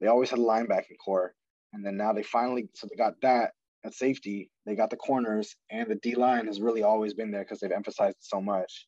they 0.00 0.06
always 0.06 0.30
had 0.30 0.38
a 0.38 0.42
linebacking 0.42 0.98
core, 1.04 1.34
and 1.72 1.84
then 1.84 1.96
now 1.96 2.12
they 2.12 2.22
finally 2.22 2.68
so 2.74 2.88
they 2.88 2.96
got 2.96 3.20
that 3.22 3.52
at 3.84 3.94
safety. 3.94 4.50
They 4.66 4.74
got 4.74 4.90
the 4.90 4.96
corners, 4.96 5.54
and 5.70 5.88
the 5.90 5.96
D 5.96 6.14
line 6.14 6.46
has 6.46 6.60
really 6.60 6.82
always 6.82 7.14
been 7.14 7.30
there 7.30 7.44
because 7.44 7.60
they've 7.60 7.70
emphasized 7.70 8.16
so 8.20 8.40
much. 8.40 8.86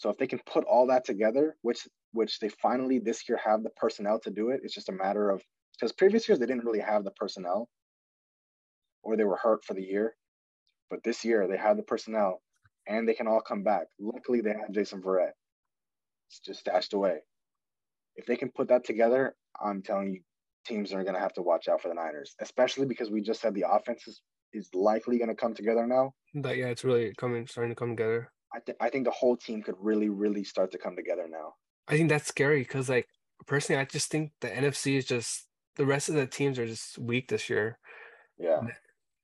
So 0.00 0.08
if 0.08 0.16
they 0.16 0.26
can 0.26 0.40
put 0.46 0.64
all 0.64 0.86
that 0.86 1.04
together, 1.04 1.56
which 1.60 1.86
which 2.12 2.38
they 2.40 2.48
finally 2.48 2.98
this 2.98 3.28
year 3.28 3.38
have 3.44 3.62
the 3.62 3.68
personnel 3.76 4.18
to 4.20 4.30
do 4.30 4.48
it, 4.48 4.60
it's 4.64 4.72
just 4.72 4.88
a 4.88 4.92
matter 4.92 5.28
of 5.28 5.42
because 5.78 5.92
previous 5.92 6.26
years 6.26 6.38
they 6.38 6.46
didn't 6.46 6.64
really 6.64 6.80
have 6.80 7.04
the 7.04 7.10
personnel, 7.10 7.68
or 9.02 9.18
they 9.18 9.24
were 9.24 9.36
hurt 9.36 9.62
for 9.62 9.74
the 9.74 9.82
year. 9.82 10.16
But 10.88 11.02
this 11.04 11.22
year 11.22 11.46
they 11.46 11.58
have 11.58 11.76
the 11.76 11.82
personnel, 11.82 12.40
and 12.88 13.06
they 13.06 13.12
can 13.12 13.26
all 13.26 13.42
come 13.42 13.62
back. 13.62 13.88
Luckily, 13.98 14.40
they 14.40 14.54
have 14.54 14.72
Jason 14.72 15.02
Verrett 15.02 15.32
It's 16.30 16.40
just 16.40 16.60
stashed 16.60 16.94
away. 16.94 17.18
If 18.16 18.24
they 18.24 18.36
can 18.36 18.50
put 18.50 18.68
that 18.68 18.86
together, 18.86 19.34
I'm 19.62 19.82
telling 19.82 20.14
you, 20.14 20.20
teams 20.66 20.94
are 20.94 21.02
going 21.02 21.14
to 21.14 21.20
have 21.20 21.34
to 21.34 21.42
watch 21.42 21.68
out 21.68 21.82
for 21.82 21.88
the 21.88 21.94
Niners, 21.94 22.34
especially 22.40 22.86
because 22.86 23.10
we 23.10 23.20
just 23.20 23.42
said 23.42 23.54
the 23.54 23.66
offense 23.70 24.08
is, 24.08 24.22
is 24.54 24.70
likely 24.74 25.18
going 25.18 25.28
to 25.28 25.34
come 25.34 25.52
together 25.52 25.86
now. 25.86 26.14
But 26.34 26.56
yeah, 26.56 26.68
it's 26.68 26.84
really 26.84 27.12
coming, 27.18 27.46
starting 27.46 27.72
to 27.72 27.78
come 27.78 27.90
together. 27.90 28.32
I, 28.54 28.58
th- 28.60 28.78
I 28.80 28.88
think 28.88 29.04
the 29.04 29.10
whole 29.10 29.36
team 29.36 29.62
could 29.62 29.76
really, 29.78 30.08
really 30.08 30.44
start 30.44 30.72
to 30.72 30.78
come 30.78 30.96
together 30.96 31.26
now. 31.30 31.54
I 31.88 31.96
think 31.96 32.08
that's 32.08 32.28
scary 32.28 32.60
because, 32.60 32.88
like, 32.88 33.08
personally, 33.46 33.80
I 33.80 33.84
just 33.84 34.10
think 34.10 34.32
the 34.40 34.48
NFC 34.48 34.96
is 34.96 35.06
just 35.06 35.46
the 35.76 35.86
rest 35.86 36.08
of 36.08 36.14
the 36.14 36.26
teams 36.26 36.58
are 36.58 36.66
just 36.66 36.98
weak 36.98 37.28
this 37.28 37.48
year. 37.48 37.78
Yeah. 38.38 38.60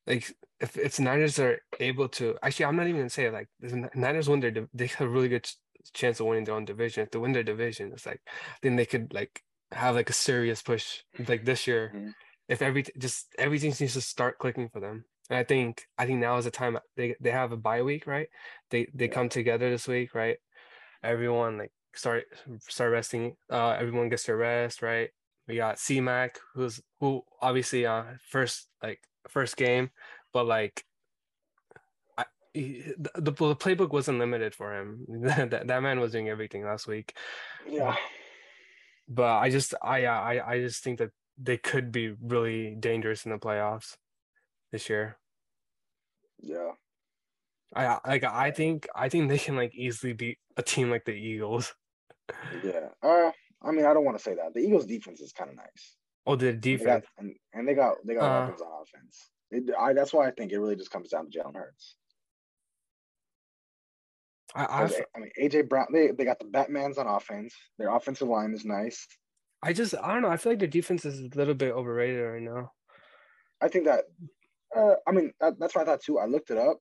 Like, 0.07 0.33
if 0.61 0.77
it's 0.77 1.01
Niners 1.01 1.39
are 1.39 1.59
able 1.81 2.09
to, 2.11 2.37
actually, 2.43 2.67
I'm 2.67 2.77
not 2.77 2.87
even 2.87 3.01
gonna 3.01 3.11
say 3.11 3.27
it, 3.27 3.33
like 3.33 3.49
the 3.61 3.91
Niners 3.95 4.29
win 4.29 4.41
their, 4.41 4.55
they 4.73 4.87
have 4.87 5.09
a 5.09 5.11
really 5.11 5.29
good 5.29 5.49
chance 5.93 6.21
of 6.21 6.27
winning 6.27 6.45
their 6.45 6.55
own 6.55 6.65
division. 6.65 7.03
If 7.03 7.11
they 7.11 7.19
win 7.19 7.33
their 7.33 7.43
division, 7.43 7.93
it's 7.93 8.07
like 8.07 8.21
then 8.63 8.77
they 8.77 8.87
could 8.87 9.13
like 9.13 9.43
have 9.73 9.95
like 9.95 10.11
a 10.11 10.15
serious 10.15 10.63
push 10.63 11.03
like 11.29 11.45
this 11.45 11.67
year. 11.67 11.93
Mm-hmm. 11.95 12.11
If 12.49 12.63
every 12.63 12.85
just 12.99 13.27
everything 13.39 13.75
needs 13.81 13.95
to 13.95 14.01
start 14.01 14.39
clicking 14.39 14.69
for 14.69 14.81
them. 14.81 15.05
And 15.29 15.39
I 15.39 15.45
think 15.45 15.87
I 15.99 16.07
think 16.07 16.21
now 16.21 16.37
is 16.37 16.45
the 16.45 16.51
time 16.51 16.79
they 16.97 17.17
they 17.21 17.31
have 17.31 17.53
a 17.53 17.57
bye 17.57 17.83
week, 17.83 18.07
right? 18.07 18.29
They 18.71 18.87
they 18.95 19.07
yeah. 19.07 19.13
come 19.13 19.29
together 19.29 19.71
this 19.71 19.89
week, 19.89 20.15
right? 20.15 20.39
Everyone 21.03 21.59
like 21.59 21.73
start 21.95 22.25
start 22.69 22.93
resting. 22.93 23.37
Uh, 23.51 23.71
everyone 23.71 24.09
gets 24.09 24.25
their 24.25 24.37
rest, 24.37 24.83
right? 24.83 25.11
We 25.49 25.57
got 25.57 25.79
C-Mac, 25.79 26.39
who's 26.55 26.81
who 27.01 27.23
obviously 27.41 27.87
uh 27.87 28.05
first 28.29 28.69
like 28.83 29.01
first 29.29 29.57
game, 29.57 29.91
but 30.33 30.47
like 30.47 30.85
the, 32.57 32.95
the 33.17 33.33
playbook 33.33 33.91
wasn't 33.91 34.19
limited 34.19 34.55
for 34.55 34.75
him. 34.75 35.05
that, 35.23 35.67
that 35.67 35.83
man 35.83 36.01
was 36.01 36.13
doing 36.13 36.29
everything 36.29 36.65
last 36.65 36.87
week. 36.87 37.15
Yeah. 37.69 37.97
But 39.09 39.39
I 39.39 39.51
just 39.51 39.75
I 39.83 40.07
I 40.07 40.53
I 40.53 40.61
just 40.61 40.83
think 40.83 40.99
that 40.99 41.11
they 41.39 41.59
could 41.59 41.93
be 41.93 42.15
really 42.21 42.75
dangerous 42.79 43.27
in 43.27 43.33
the 43.33 43.39
playoffs 43.39 43.97
this 44.77 44.91
year. 44.91 45.17
Yeah. 46.43 46.73
I 47.75 47.99
like 48.07 48.25
I 48.25 48.51
think 48.51 48.87
I 48.95 49.09
think 49.09 49.31
they 49.31 49.39
can 49.39 49.57
like 49.57 49.75
easily 49.75 50.13
beat 50.13 50.39
a 50.59 50.63
team 50.63 50.91
like 50.91 51.07
the 51.07 51.13
Eagles. 51.13 51.75
yeah. 52.63 52.89
Uh 53.03 53.31
I 53.63 53.71
mean 53.71 53.87
I 53.87 53.95
don't 53.95 54.05
want 54.05 54.19
to 54.19 54.23
say 54.23 54.35
that. 54.35 54.53
The 54.53 54.61
Eagles 54.61 54.85
defense 54.85 55.21
is 55.21 55.33
kind 55.33 55.51
of 55.51 55.57
nice. 55.57 55.97
Oh, 56.27 56.37
the 56.37 56.53
defense. 56.53 57.07
Got, 57.17 57.25
and, 57.25 57.35
and 57.55 57.67
they 57.67 57.75
got 57.75 57.95
they 58.05 58.15
got 58.15 58.25
uh, 58.25 58.41
weapons 58.41 58.61
on 58.61 58.83
offense. 58.83 59.31
It, 59.51 59.75
I, 59.79 59.93
that's 59.95 60.13
why 60.13 60.27
I 60.27 60.33
think 60.33 60.53
it 60.53 60.59
really 60.59 60.77
just 60.77 60.91
comes 60.91 61.09
down 61.09 61.31
to 61.31 61.39
Jalen 61.39 61.55
Hurts. 61.55 61.97
I, 64.55 64.83
I've, 64.83 64.93
I 65.15 65.21
mean, 65.21 65.31
AJ 65.41 65.69
Brown. 65.69 65.87
They 65.93 66.11
they 66.11 66.25
got 66.25 66.39
the 66.39 66.47
Batman's 66.47 66.99
on 66.99 67.07
offense. 67.07 67.55
Their 67.79 67.95
offensive 67.95 68.29
line 68.29 68.53
is 68.53 68.65
nice. 68.65 69.07
I 69.63 69.73
just 69.73 69.95
I 70.03 70.13
don't 70.13 70.23
know. 70.23 70.29
I 70.29 70.37
feel 70.37 70.53
like 70.53 70.59
their 70.59 70.69
defense 70.69 71.05
is 71.05 71.21
a 71.21 71.29
little 71.37 71.55
bit 71.55 71.73
overrated 71.73 72.25
right 72.25 72.43
now. 72.43 72.73
I 73.61 73.69
think 73.69 73.87
that. 73.87 74.05
Uh, 74.75 74.95
I 75.07 75.13
mean, 75.13 75.33
that, 75.41 75.59
that's 75.59 75.75
what 75.75 75.83
I 75.83 75.85
thought 75.85 76.03
too. 76.03 76.19
I 76.19 76.27
looked 76.27 76.51
it 76.51 76.59
up. 76.59 76.79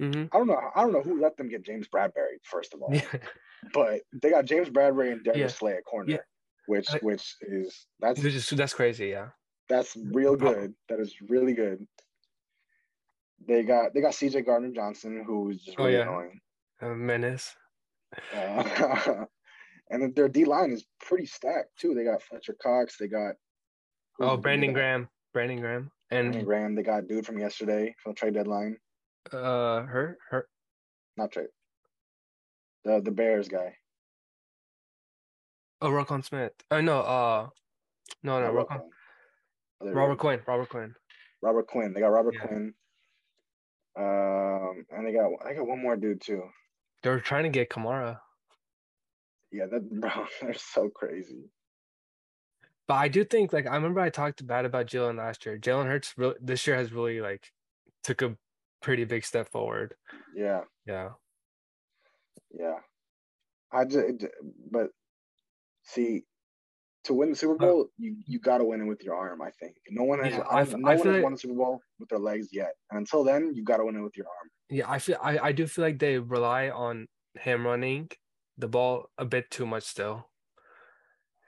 Mm-hmm. 0.00 0.24
I 0.32 0.38
don't 0.38 0.46
know. 0.46 0.60
I 0.74 0.80
don't 0.82 0.92
know 0.92 1.02
who 1.02 1.20
let 1.20 1.36
them 1.36 1.48
get 1.48 1.64
James 1.64 1.86
Bradberry 1.88 2.38
first 2.44 2.72
of 2.72 2.80
all, 2.80 2.94
but 3.74 4.00
they 4.22 4.30
got 4.30 4.46
James 4.46 4.70
Bradberry 4.70 5.12
and 5.12 5.22
Darius 5.22 5.52
yeah. 5.52 5.58
Slay 5.58 5.72
at 5.74 5.84
corner, 5.84 6.12
yeah. 6.12 6.18
which 6.66 6.88
which 7.02 7.36
is 7.42 7.86
that's 8.00 8.20
just, 8.20 8.56
that's 8.56 8.72
crazy. 8.72 9.08
Yeah, 9.08 9.28
that's 9.68 9.96
real 10.12 10.36
good. 10.36 10.72
That 10.88 11.00
is 11.00 11.14
really 11.28 11.52
good. 11.52 11.86
They 13.46 13.62
got 13.62 13.92
they 13.92 14.00
got 14.00 14.14
C.J. 14.14 14.42
Gardner 14.42 14.70
Johnson, 14.70 15.22
who's 15.26 15.62
just 15.62 15.78
oh, 15.78 15.84
really 15.84 15.96
oh, 15.96 15.98
yeah. 15.98 16.02
annoying 16.04 16.40
a 16.82 16.94
menace. 16.94 17.54
Uh, 18.34 19.24
and 19.90 20.14
their 20.14 20.28
D 20.28 20.44
line 20.44 20.72
is 20.72 20.84
pretty 21.00 21.26
stacked 21.26 21.78
too. 21.78 21.94
They 21.94 22.04
got 22.04 22.22
Fletcher 22.22 22.56
Cox. 22.62 22.96
They 22.98 23.08
got 23.08 23.34
oh 24.20 24.36
Brandon 24.36 24.72
Graham, 24.72 25.08
Brandon 25.32 25.60
Graham, 25.60 25.90
and 26.10 26.32
Brandon 26.32 26.44
Graham. 26.44 26.74
They 26.74 26.82
got 26.82 27.08
dude 27.08 27.26
from 27.26 27.38
yesterday 27.38 27.94
from 28.02 28.12
the 28.12 28.16
trade 28.16 28.34
deadline. 28.34 28.76
Uh, 29.32 29.82
her, 29.82 30.18
her, 30.30 30.48
not 31.16 31.32
trade. 31.32 31.48
The 32.84 33.00
the 33.00 33.10
Bears 33.10 33.48
guy. 33.48 33.74
Oh, 35.82 35.90
Roquan 35.90 36.24
Smith. 36.24 36.52
Oh 36.70 36.80
no, 36.80 37.00
uh, 37.00 37.48
no, 38.22 38.40
no, 38.40 38.52
Roquan. 38.52 38.82
Robert 39.80 40.18
Quinn. 40.18 40.40
Robert 40.46 40.68
Quinn. 40.68 40.94
Robert 41.42 41.66
Quinn. 41.66 41.92
They 41.94 42.00
got 42.00 42.08
Robert 42.08 42.34
yeah. 42.34 42.46
Quinn. 42.46 42.74
Um, 43.98 44.84
and 44.90 45.06
they 45.06 45.12
got 45.12 45.30
I 45.44 45.54
got 45.54 45.66
one 45.66 45.82
more 45.82 45.96
dude 45.96 46.20
too. 46.20 46.42
They 47.02 47.10
were 47.10 47.20
trying 47.20 47.44
to 47.44 47.48
get 47.48 47.70
Kamara. 47.70 48.18
Yeah, 49.52 49.66
that 49.70 49.90
bro, 50.00 50.10
they're 50.40 50.54
so 50.54 50.88
crazy. 50.88 51.50
But 52.90 52.96
I 52.96 53.06
do 53.06 53.22
think 53.22 53.52
like 53.52 53.68
I 53.68 53.76
remember 53.76 54.00
I 54.00 54.10
talked 54.10 54.44
bad 54.44 54.64
about 54.64 54.88
Jalen 54.88 55.16
last 55.16 55.46
year. 55.46 55.56
Jalen 55.56 55.86
Hurts 55.86 56.12
really 56.16 56.34
this 56.40 56.66
year 56.66 56.74
has 56.74 56.92
really 56.92 57.20
like 57.20 57.52
took 58.02 58.20
a 58.20 58.36
pretty 58.82 59.04
big 59.04 59.24
step 59.24 59.48
forward. 59.48 59.94
Yeah. 60.34 60.62
Yeah. 60.88 61.10
Yeah. 62.50 62.80
I 63.72 63.84
just 63.84 64.24
but 64.72 64.88
see 65.84 66.24
to 67.04 67.14
win 67.14 67.30
the 67.30 67.36
Super 67.36 67.54
Bowl, 67.54 67.86
you 67.96 68.16
you 68.26 68.40
got 68.40 68.58
to 68.58 68.64
win 68.64 68.80
it 68.80 68.86
with 68.86 69.04
your 69.04 69.14
arm. 69.14 69.40
I 69.40 69.52
think 69.60 69.76
no 69.90 70.02
one 70.02 70.24
has 70.24 70.32
yeah, 70.32 70.40
I, 70.50 70.64
no 70.64 70.88
I 70.88 70.96
one 70.96 70.96
has 70.96 71.06
like, 71.06 71.22
won 71.22 71.32
the 71.34 71.38
Super 71.38 71.54
Bowl 71.54 71.80
with 72.00 72.08
their 72.08 72.18
legs 72.18 72.48
yet, 72.50 72.72
and 72.90 72.98
until 72.98 73.22
then, 73.22 73.52
you 73.54 73.62
got 73.62 73.76
to 73.76 73.84
win 73.84 73.94
it 73.94 74.02
with 74.02 74.16
your 74.16 74.26
arm. 74.26 74.50
Yeah, 74.68 74.90
I 74.90 74.98
feel 74.98 75.16
I, 75.22 75.38
I 75.38 75.52
do 75.52 75.68
feel 75.68 75.84
like 75.84 76.00
they 76.00 76.18
rely 76.18 76.70
on 76.70 77.06
him 77.38 77.68
running 77.68 78.10
the 78.58 78.66
ball 78.66 79.10
a 79.16 79.24
bit 79.24 79.48
too 79.48 79.64
much 79.64 79.84
still. 79.84 80.26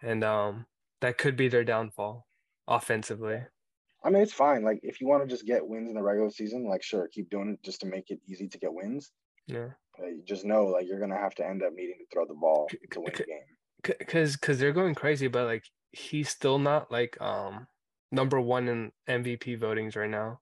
And 0.01 0.23
um 0.23 0.67
that 1.03 1.19
could 1.19 1.37
be 1.37 1.49
their 1.49 1.65
downfall 1.65 2.27
offensively. 2.67 3.41
I 4.05 4.11
mean, 4.11 4.23
it's 4.23 4.33
fine. 4.33 4.63
Like 4.63 4.81
if 4.83 5.01
you 5.01 5.07
want 5.07 5.23
to 5.23 5.29
just 5.29 5.47
get 5.47 5.67
wins 5.67 5.89
in 5.89 5.95
the 5.95 6.03
regular 6.03 6.31
season, 6.31 6.67
like 6.67 6.83
sure, 6.83 7.09
keep 7.13 7.29
doing 7.29 7.51
it 7.51 7.63
just 7.65 7.81
to 7.81 7.87
make 7.87 8.11
it 8.11 8.21
easy 8.27 8.49
to 8.49 8.59
get 8.59 8.73
wins. 8.73 9.13
Yeah. 9.47 9.69
You 9.99 10.23
just 10.25 10.45
know 10.45 10.67
like 10.67 10.87
you're 10.89 10.99
gonna 10.99 11.19
have 11.19 11.35
to 11.37 11.47
end 11.47 11.63
up 11.63 11.73
needing 11.75 11.99
to 11.99 12.07
throw 12.13 12.27
the 12.27 12.35
ball 12.35 12.69
to 12.93 13.01
win 13.01 13.13
the 13.15 13.25
game. 13.25 13.97
Cause 14.07 14.37
cause 14.37 14.59
they're 14.59 14.73
going 14.73 14.95
crazy, 14.95 15.29
but 15.29 15.47
like 15.47 15.65
he's 15.91 16.29
still 16.29 16.59
not 16.59 16.91
like 16.91 17.21
um 17.21 17.67
number 18.11 18.41
one 18.41 18.69
in 18.69 18.93
MVP 19.09 19.61
votings 19.61 19.97
right 19.97 20.11
now, 20.11 20.41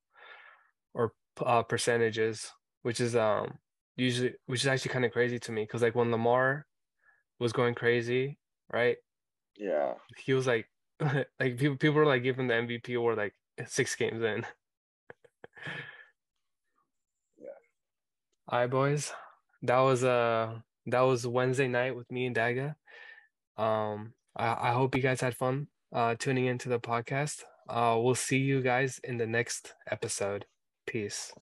or 0.94 1.12
uh, 1.44 1.62
percentages, 1.62 2.50
which 2.82 3.00
is 3.00 3.16
um 3.16 3.58
usually 3.96 4.34
which 4.46 4.60
is 4.60 4.66
actually 4.66 4.92
kind 4.92 5.04
of 5.04 5.12
crazy 5.12 5.38
to 5.38 5.52
me. 5.52 5.66
Cause 5.66 5.82
like 5.82 5.94
when 5.94 6.10
Lamar 6.10 6.66
was 7.38 7.52
going 7.52 7.74
crazy, 7.74 8.38
right? 8.72 8.96
Yeah. 9.60 9.94
He 10.16 10.32
was 10.32 10.46
like 10.46 10.68
like 11.00 11.58
people 11.58 11.76
people 11.76 11.94
were 11.96 12.06
like 12.06 12.22
giving 12.22 12.48
the 12.48 12.54
MVP 12.54 12.96
award 12.96 13.18
like 13.18 13.34
six 13.66 13.94
games 13.94 14.22
in. 14.22 14.44
yeah. 17.38 17.48
All 18.48 18.60
right, 18.60 18.70
boys. 18.70 19.12
That 19.62 19.78
was 19.80 20.04
uh 20.04 20.60
that 20.86 21.00
was 21.02 21.26
Wednesday 21.26 21.68
night 21.68 21.94
with 21.96 22.10
me 22.10 22.26
and 22.26 22.36
Daga. 22.36 22.74
Um, 23.58 24.14
I, 24.36 24.70
I 24.70 24.72
hope 24.72 24.96
you 24.96 25.02
guys 25.02 25.20
had 25.20 25.36
fun 25.36 25.68
uh 25.92 26.14
tuning 26.18 26.46
into 26.46 26.68
the 26.70 26.80
podcast. 26.80 27.42
Uh, 27.68 27.96
we'll 28.00 28.14
see 28.16 28.38
you 28.38 28.62
guys 28.62 29.00
in 29.04 29.18
the 29.18 29.26
next 29.26 29.74
episode. 29.90 30.46
Peace. 30.86 31.32